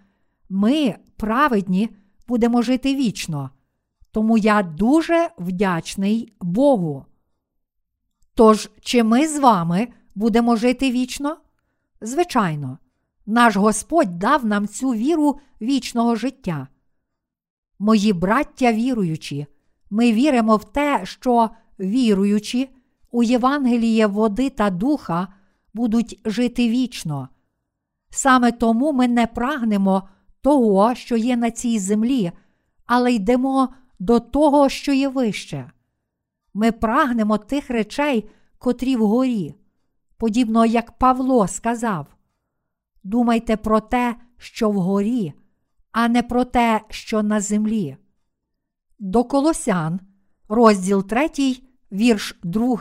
ми, 0.48 0.96
праведні, 1.16 1.90
будемо 2.28 2.62
жити 2.62 2.94
вічно. 2.94 3.50
Тому 4.10 4.38
я 4.38 4.62
дуже 4.62 5.30
вдячний 5.38 6.32
Богу. 6.40 7.04
Тож, 8.34 8.70
чи 8.80 9.02
ми 9.02 9.28
з 9.28 9.38
вами 9.38 9.88
будемо 10.14 10.56
жити 10.56 10.90
вічно? 10.90 11.36
Звичайно, 12.00 12.78
наш 13.26 13.56
Господь 13.56 14.18
дав 14.18 14.46
нам 14.46 14.68
цю 14.68 14.90
віру 14.90 15.40
вічного 15.60 16.16
життя. 16.16 16.68
Мої 17.78 18.12
браття 18.12 18.72
віруючі, 18.72 19.46
ми 19.90 20.12
віримо 20.12 20.56
в 20.56 20.64
те, 20.64 21.00
що 21.04 21.50
віруючі 21.80 22.70
у 23.10 23.22
Євангеліє 23.22 24.06
води 24.06 24.50
та 24.50 24.70
духа 24.70 25.28
будуть 25.74 26.20
жити 26.24 26.68
вічно. 26.68 27.28
Саме 28.10 28.52
тому 28.52 28.92
ми 28.92 29.08
не 29.08 29.26
прагнемо 29.26 30.08
того, 30.40 30.94
що 30.94 31.16
є 31.16 31.36
на 31.36 31.50
цій 31.50 31.78
землі, 31.78 32.32
але 32.86 33.12
йдемо 33.12 33.68
до 33.98 34.20
того, 34.20 34.68
що 34.68 34.92
є 34.92 35.08
вище. 35.08 35.70
Ми 36.54 36.72
прагнемо 36.72 37.38
тих 37.38 37.70
речей, 37.70 38.30
котрі 38.58 38.96
вгорі, 38.96 39.54
подібно 40.16 40.66
як 40.66 40.98
Павло 40.98 41.48
сказав: 41.48 42.06
Думайте 43.04 43.56
про 43.56 43.80
те, 43.80 44.16
що 44.36 44.70
вгорі, 44.70 45.32
а 46.00 46.08
не 46.08 46.22
про 46.22 46.44
те, 46.44 46.80
що 46.90 47.22
на 47.22 47.40
землі. 47.40 47.96
До 48.98 49.24
Колосян, 49.24 50.00
розділ 50.48 51.06
3, 51.06 51.30
вірш 51.92 52.38
2. 52.42 52.78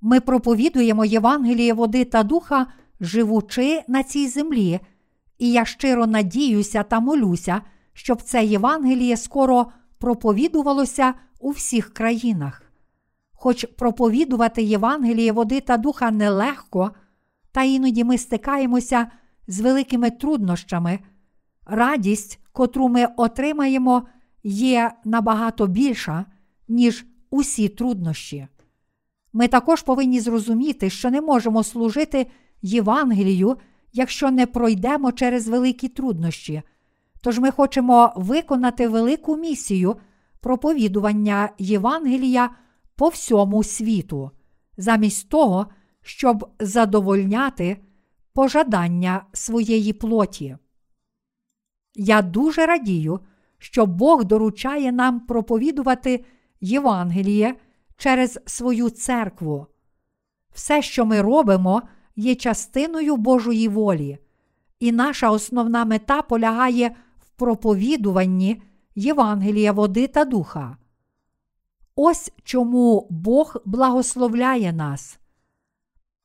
Ми 0.00 0.20
проповідуємо 0.20 1.04
Євангеліє 1.04 1.72
води 1.72 2.04
та 2.04 2.22
духа, 2.22 2.66
живучи 3.00 3.82
на 3.88 4.02
цій 4.02 4.28
землі, 4.28 4.80
і 5.38 5.52
я 5.52 5.64
щиро 5.64 6.06
надіюся 6.06 6.82
та 6.82 7.00
молюся, 7.00 7.60
щоб 7.92 8.22
це 8.22 8.44
Євангеліє 8.44 9.16
скоро 9.16 9.66
проповідувалося 9.98 11.14
у 11.40 11.50
всіх 11.50 11.94
країнах. 11.94 12.62
Хоч 13.32 13.64
проповідувати 13.64 14.62
Євангеліє 14.62 15.32
води 15.32 15.60
та 15.60 15.76
духа 15.76 16.10
нелегко, 16.10 16.90
та 17.52 17.62
іноді 17.62 18.04
ми 18.04 18.18
стикаємося 18.18 19.10
з 19.46 19.60
великими 19.60 20.10
труднощами, 20.10 20.98
радість, 21.66 22.40
котру 22.52 22.88
ми 22.88 23.06
отримаємо, 23.16 24.02
є 24.42 24.92
набагато 25.04 25.66
більша, 25.66 26.26
ніж 26.68 27.06
усі 27.30 27.68
труднощі. 27.68 28.46
Ми 29.32 29.48
також 29.48 29.82
повинні 29.82 30.20
зрозуміти, 30.20 30.90
що 30.90 31.10
не 31.10 31.20
можемо 31.20 31.62
служити 31.62 32.26
Євангелію, 32.62 33.56
якщо 33.92 34.30
не 34.30 34.46
пройдемо 34.46 35.12
через 35.12 35.48
великі 35.48 35.88
труднощі. 35.88 36.62
Тож 37.20 37.38
ми 37.38 37.50
хочемо 37.50 38.12
виконати 38.16 38.88
велику 38.88 39.36
місію 39.36 39.96
проповідування 40.40 41.48
Євангелія 41.58 42.50
по 42.96 43.08
всьому 43.08 43.64
світу, 43.64 44.30
замість 44.76 45.28
того, 45.28 45.66
щоб 46.02 46.50
задовольняти 46.60 47.76
пожадання 48.34 49.24
своєї 49.32 49.92
плоті. 49.92 50.56
Я 51.94 52.22
дуже 52.22 52.66
радію, 52.66 53.20
що 53.58 53.86
Бог 53.86 54.24
доручає 54.24 54.92
нам 54.92 55.20
проповідувати 55.20 56.24
Євангеліє 56.60 57.54
через 57.96 58.40
свою 58.46 58.90
церкву. 58.90 59.66
Все, 60.54 60.82
що 60.82 61.06
ми 61.06 61.22
робимо, 61.22 61.82
є 62.16 62.34
частиною 62.34 63.16
Божої 63.16 63.68
волі, 63.68 64.18
і 64.80 64.92
наша 64.92 65.30
основна 65.30 65.84
мета 65.84 66.22
полягає 66.22 66.96
в 67.20 67.30
проповідуванні 67.30 68.62
Євангелія 68.94 69.72
води 69.72 70.06
та 70.06 70.24
духа. 70.24 70.76
Ось 71.96 72.32
чому 72.44 73.06
Бог 73.10 73.56
благословляє 73.64 74.72
нас. 74.72 75.18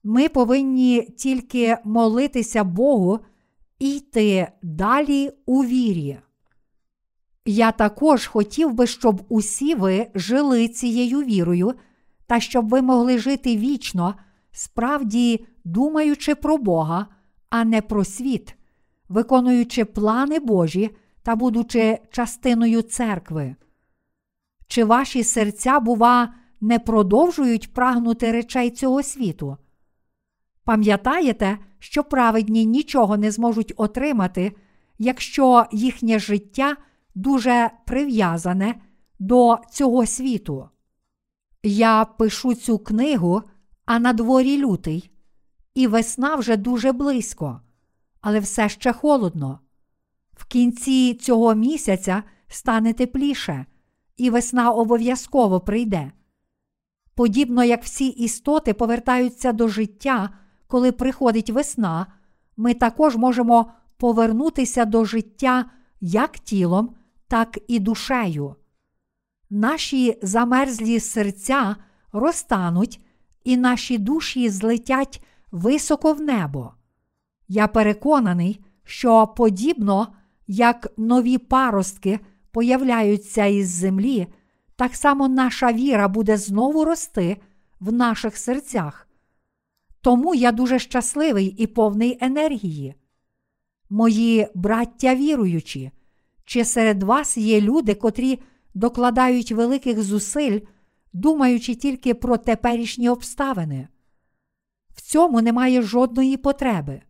Ми 0.04 0.30
повинні 0.30 1.02
тільки 1.02 1.78
молитися 1.84 2.64
Богу 2.64 3.20
і 3.80 3.96
йти 3.96 4.48
далі 4.62 5.32
у 5.46 5.64
вірі. 5.64 6.20
Я 7.46 7.72
також 7.72 8.28
хотів 8.28 8.74
би, 8.74 8.88
щоб 8.88 9.26
усі 9.30 9.76
ви 9.76 10.08
жили 10.16 10.68
цією 10.68 11.20
вірою, 11.20 11.74
та 12.28 12.40
щоб 12.40 12.70
ви 12.70 12.82
могли 12.82 13.18
жити 13.18 13.58
вічно, 13.58 14.16
справді 14.52 15.46
думаючи 15.64 16.36
про 16.36 16.58
Бога, 16.58 17.08
а 17.50 17.64
не 17.64 17.82
про 17.82 18.06
світ, 18.06 18.56
виконуючи 19.10 19.86
плани 19.86 20.40
Божі 20.40 20.96
та 21.24 21.36
будучи 21.36 22.00
частиною 22.12 22.82
церкви. 22.82 23.56
Чи 24.68 24.84
ваші 24.84 25.24
серця, 25.24 25.80
бува, 25.80 26.34
не 26.62 26.80
продовжують 26.80 27.74
прагнути 27.74 28.32
речей 28.32 28.70
цього 28.70 29.04
світу? 29.04 29.58
Пам'ятаєте, 30.64 31.58
що 31.80 32.04
праведні 32.04 32.66
нічого 32.66 33.18
не 33.18 33.32
зможуть 33.32 33.74
отримати, 33.78 34.52
якщо 34.98 35.66
їхнє 35.72 36.20
життя 36.20 36.78
дуже 37.16 37.72
прив'язане 37.86 38.82
до 39.20 39.58
цього 39.72 40.06
світу. 40.06 40.70
Я 41.64 42.06
пишу 42.06 42.56
цю 42.56 42.80
книгу, 42.80 43.42
а 43.86 44.00
на 44.00 44.14
дворі 44.14 44.58
лютий, 44.58 45.12
і 45.76 45.88
весна 45.88 46.36
вже 46.36 46.58
дуже 46.58 46.92
близько, 46.92 47.62
але 48.22 48.40
все 48.40 48.70
ще 48.70 48.94
холодно. 48.94 49.60
В 50.34 50.46
кінці 50.46 51.14
цього 51.14 51.56
місяця 51.56 52.24
стане 52.48 52.94
тепліше, 52.94 53.66
і 54.18 54.30
весна 54.30 54.72
обов'язково 54.72 55.60
прийде. 55.60 56.12
Подібно 57.16 57.64
як 57.64 57.84
всі 57.84 58.08
істоти 58.08 58.74
повертаються 58.74 59.52
до 59.52 59.68
життя, 59.68 60.30
коли 60.68 60.92
приходить 60.92 61.50
весна, 61.50 62.08
ми 62.58 62.74
також 62.74 63.16
можемо 63.16 63.72
повернутися 63.98 64.86
до 64.86 65.06
життя 65.06 65.66
як 66.02 66.40
тілом, 66.40 66.96
так 67.28 67.58
і 67.68 67.80
душею. 67.80 68.56
Наші 69.50 70.20
замерзлі 70.22 71.00
серця 71.00 71.76
розтануть, 72.12 73.02
і 73.44 73.58
наші 73.58 73.98
душі 73.98 74.50
злетять 74.50 75.24
високо 75.52 76.14
в 76.14 76.22
небо. 76.22 76.74
Я 77.48 77.68
переконаний, 77.68 78.66
що 78.84 79.28
подібно 79.28 80.08
як 80.48 80.88
нові 80.98 81.38
паростки 81.38 82.20
появляються 82.52 83.46
із 83.46 83.70
землі, 83.70 84.28
так 84.76 84.96
само 84.96 85.28
наша 85.28 85.74
віра 85.74 86.08
буде 86.08 86.38
знову 86.38 86.86
рости 86.86 87.38
в 87.80 87.94
наших 87.94 88.38
серцях. 88.38 89.07
Тому 90.08 90.36
я 90.36 90.52
дуже 90.52 90.80
щасливий 90.80 91.46
і 91.46 91.68
повний 91.68 92.18
енергії. 92.22 92.96
Мої 93.90 94.48
браття 94.56 95.16
віруючі, 95.16 95.92
чи 96.46 96.66
серед 96.66 97.04
вас 97.04 97.38
є 97.38 97.62
люди, 97.62 97.96
котрі 97.96 98.40
докладають 98.74 99.52
великих 99.52 100.04
зусиль, 100.04 100.60
думаючи 101.14 101.76
тільки 101.76 102.14
про 102.14 102.38
теперішні 102.38 103.10
обставини? 103.10 103.88
В 104.96 105.02
цьому 105.02 105.42
немає 105.42 105.82
жодної 105.82 106.38
потреби. 106.38 107.02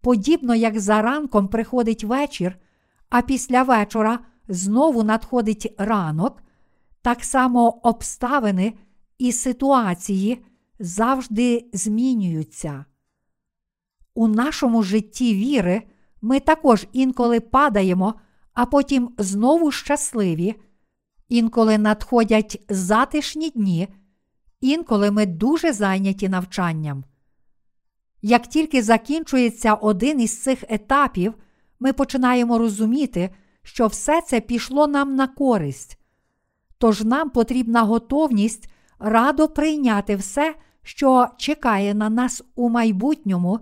Подібно 0.00 0.54
як 0.54 0.80
за 0.80 1.02
ранком 1.02 1.48
приходить 1.48 2.04
вечір, 2.04 2.58
а 3.08 3.22
після 3.22 3.62
вечора 3.62 4.18
знову 4.48 5.02
надходить 5.02 5.74
ранок, 5.78 6.42
так 7.02 7.24
само 7.24 7.68
обставини 7.82 8.72
і 9.18 9.32
ситуації 9.32 10.44
завжди 10.80 11.70
змінюються. 11.72 12.84
У 14.14 14.28
нашому 14.28 14.82
житті 14.82 15.34
віри 15.34 15.82
ми 16.22 16.40
також 16.40 16.86
інколи 16.92 17.40
падаємо, 17.40 18.14
а 18.52 18.66
потім 18.66 19.10
знову 19.18 19.70
щасливі, 19.70 20.54
інколи 21.28 21.78
надходять 21.78 22.64
затишні 22.68 23.50
дні, 23.50 23.88
інколи 24.60 25.10
ми 25.10 25.26
дуже 25.26 25.72
зайняті 25.72 26.28
навчанням. 26.28 27.04
Як 28.22 28.46
тільки 28.46 28.82
закінчується 28.82 29.74
один 29.74 30.20
із 30.20 30.42
цих 30.42 30.64
етапів, 30.68 31.34
ми 31.80 31.92
починаємо 31.92 32.58
розуміти, 32.58 33.30
що 33.62 33.86
все 33.86 34.22
це 34.22 34.40
пішло 34.40 34.86
нам 34.86 35.16
на 35.16 35.26
користь. 35.26 35.98
Тож 36.78 37.02
нам 37.02 37.30
потрібна 37.30 37.82
готовність 37.82 38.70
радо 38.98 39.48
прийняти 39.48 40.16
все, 40.16 40.54
що 40.82 41.28
чекає 41.36 41.94
на 41.94 42.10
нас 42.10 42.42
у 42.54 42.68
майбутньому, 42.68 43.60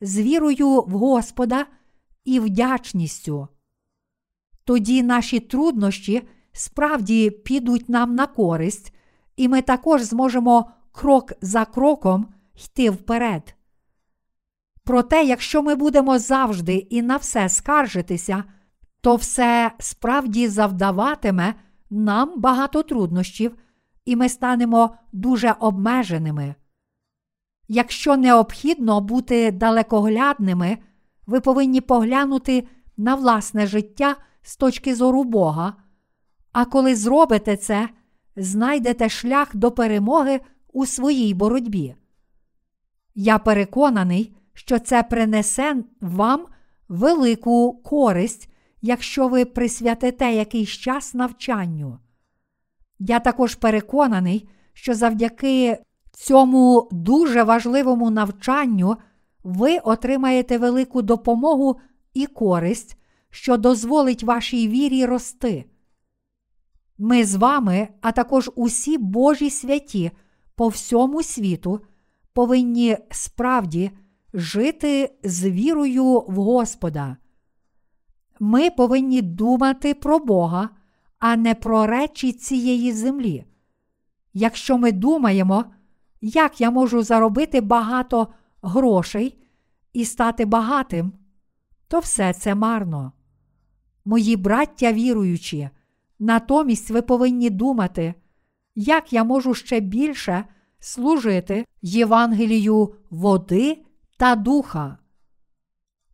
з 0.00 0.18
вірою 0.18 0.68
в 0.68 0.90
Господа 0.90 1.66
і 2.24 2.40
вдячністю. 2.40 3.48
Тоді 4.64 5.02
наші 5.02 5.40
труднощі 5.40 6.22
справді 6.52 7.30
підуть 7.30 7.88
нам 7.88 8.14
на 8.14 8.26
користь, 8.26 8.94
і 9.36 9.48
ми 9.48 9.62
також 9.62 10.02
зможемо 10.02 10.70
крок 10.92 11.32
за 11.40 11.64
кроком 11.64 12.26
йти 12.64 12.90
вперед. 12.90 13.54
Проте, 14.84 15.24
якщо 15.24 15.62
ми 15.62 15.74
будемо 15.74 16.18
завжди 16.18 16.74
і 16.74 17.02
на 17.02 17.16
все 17.16 17.48
скаржитися, 17.48 18.44
то 19.00 19.16
все 19.16 19.72
справді 19.78 20.48
завдаватиме 20.48 21.54
нам 21.90 22.40
багато 22.40 22.82
труднощів, 22.82 23.56
і 24.04 24.16
ми 24.16 24.28
станемо 24.28 24.96
дуже 25.12 25.54
обмеженими. 25.60 26.54
Якщо 27.72 28.16
необхідно 28.16 29.00
бути 29.00 29.50
далекоглядними, 29.50 30.78
ви 31.26 31.40
повинні 31.40 31.80
поглянути 31.80 32.68
на 32.96 33.14
власне 33.14 33.66
життя 33.66 34.16
з 34.42 34.56
точки 34.56 34.94
зору 34.94 35.24
Бога, 35.24 35.74
а 36.52 36.64
коли 36.64 36.94
зробите 36.94 37.56
це, 37.56 37.88
знайдете 38.36 39.08
шлях 39.08 39.56
до 39.56 39.70
перемоги 39.70 40.40
у 40.72 40.86
своїй 40.86 41.34
боротьбі. 41.34 41.94
Я 43.14 43.38
переконаний, 43.38 44.36
що 44.54 44.78
це 44.78 45.02
принесе 45.02 45.76
вам 46.00 46.46
велику 46.88 47.72
користь, 47.72 48.50
якщо 48.82 49.28
ви 49.28 49.44
присвятите 49.44 50.32
якийсь 50.32 50.70
час 50.70 51.14
навчанню. 51.14 51.98
Я 52.98 53.20
також 53.20 53.54
переконаний, 53.54 54.48
що 54.72 54.94
завдяки 54.94 55.78
цьому 56.20 56.88
дуже 56.92 57.42
важливому 57.42 58.10
навчанню 58.10 58.96
ви 59.44 59.78
отримаєте 59.78 60.58
велику 60.58 61.02
допомогу 61.02 61.80
і 62.14 62.26
користь, 62.26 62.96
що 63.30 63.56
дозволить 63.56 64.22
вашій 64.22 64.68
вірі 64.68 65.06
рости. 65.06 65.64
Ми 66.98 67.24
з 67.24 67.34
вами, 67.34 67.88
а 68.00 68.12
також 68.12 68.50
усі 68.54 68.98
Божі 68.98 69.50
святі 69.50 70.10
по 70.54 70.68
всьому 70.68 71.22
світу 71.22 71.80
повинні 72.32 72.96
справді 73.10 73.90
жити 74.34 75.14
з 75.24 75.50
вірою 75.50 76.24
в 76.28 76.34
Господа. 76.34 77.16
Ми 78.40 78.70
повинні 78.70 79.22
думати 79.22 79.94
про 79.94 80.18
Бога, 80.18 80.68
а 81.18 81.36
не 81.36 81.54
про 81.54 81.86
речі 81.86 82.32
цієї 82.32 82.92
землі. 82.92 83.44
Якщо 84.32 84.78
ми 84.78 84.92
думаємо, 84.92 85.64
як 86.20 86.60
я 86.60 86.70
можу 86.70 87.02
заробити 87.02 87.60
багато 87.60 88.28
грошей 88.62 89.38
і 89.92 90.04
стати 90.04 90.44
багатим, 90.44 91.12
то 91.88 91.98
все 91.98 92.32
це 92.32 92.54
марно. 92.54 93.12
Мої 94.04 94.36
браття 94.36 94.92
віруючі, 94.92 95.70
натомість 96.18 96.90
ви 96.90 97.02
повинні 97.02 97.50
думати, 97.50 98.14
як 98.74 99.12
я 99.12 99.24
можу 99.24 99.54
ще 99.54 99.80
більше 99.80 100.44
служити 100.78 101.66
Євангелію 101.82 102.94
води 103.10 103.78
та 104.16 104.36
духа. 104.36 104.98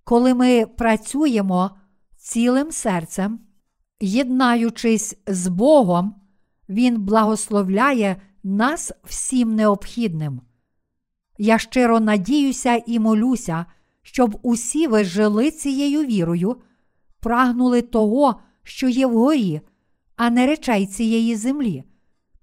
Коли 0.04 0.34
ми 0.34 0.66
працюємо 0.66 1.70
цілим 2.16 2.72
серцем, 2.72 3.40
єднаючись 4.00 5.16
з 5.26 5.48
Богом, 5.48 6.14
Він 6.68 7.00
благословляє 7.00 8.16
нас 8.46 8.92
всім 9.04 9.54
необхідним. 9.54 10.40
Я 11.38 11.58
щиро 11.58 12.00
надіюся 12.00 12.82
і 12.86 12.98
молюся, 12.98 13.66
щоб 14.02 14.38
усі 14.42 14.86
ви 14.86 15.04
жили 15.04 15.50
цією 15.50 16.04
вірою, 16.04 16.56
прагнули 17.20 17.82
того, 17.82 18.40
що 18.62 18.88
є 18.88 19.06
вгорі, 19.06 19.60
а 20.16 20.30
не 20.30 20.46
речей 20.46 20.86
цієї 20.86 21.36
землі, 21.36 21.84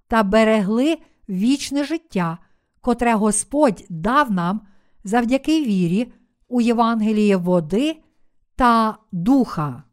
та 0.08 0.24
берегли 0.24 0.98
вічне 1.30 1.84
життя, 1.84 2.38
котре 2.82 3.14
Господь 3.14 3.86
дав 3.90 4.32
нам 4.32 4.62
завдяки 5.04 5.66
вірі 5.66 6.12
у 6.48 6.62
Євангеліє 6.62 7.38
води 7.38 7.98
та 8.56 8.98
духа. 9.12 9.84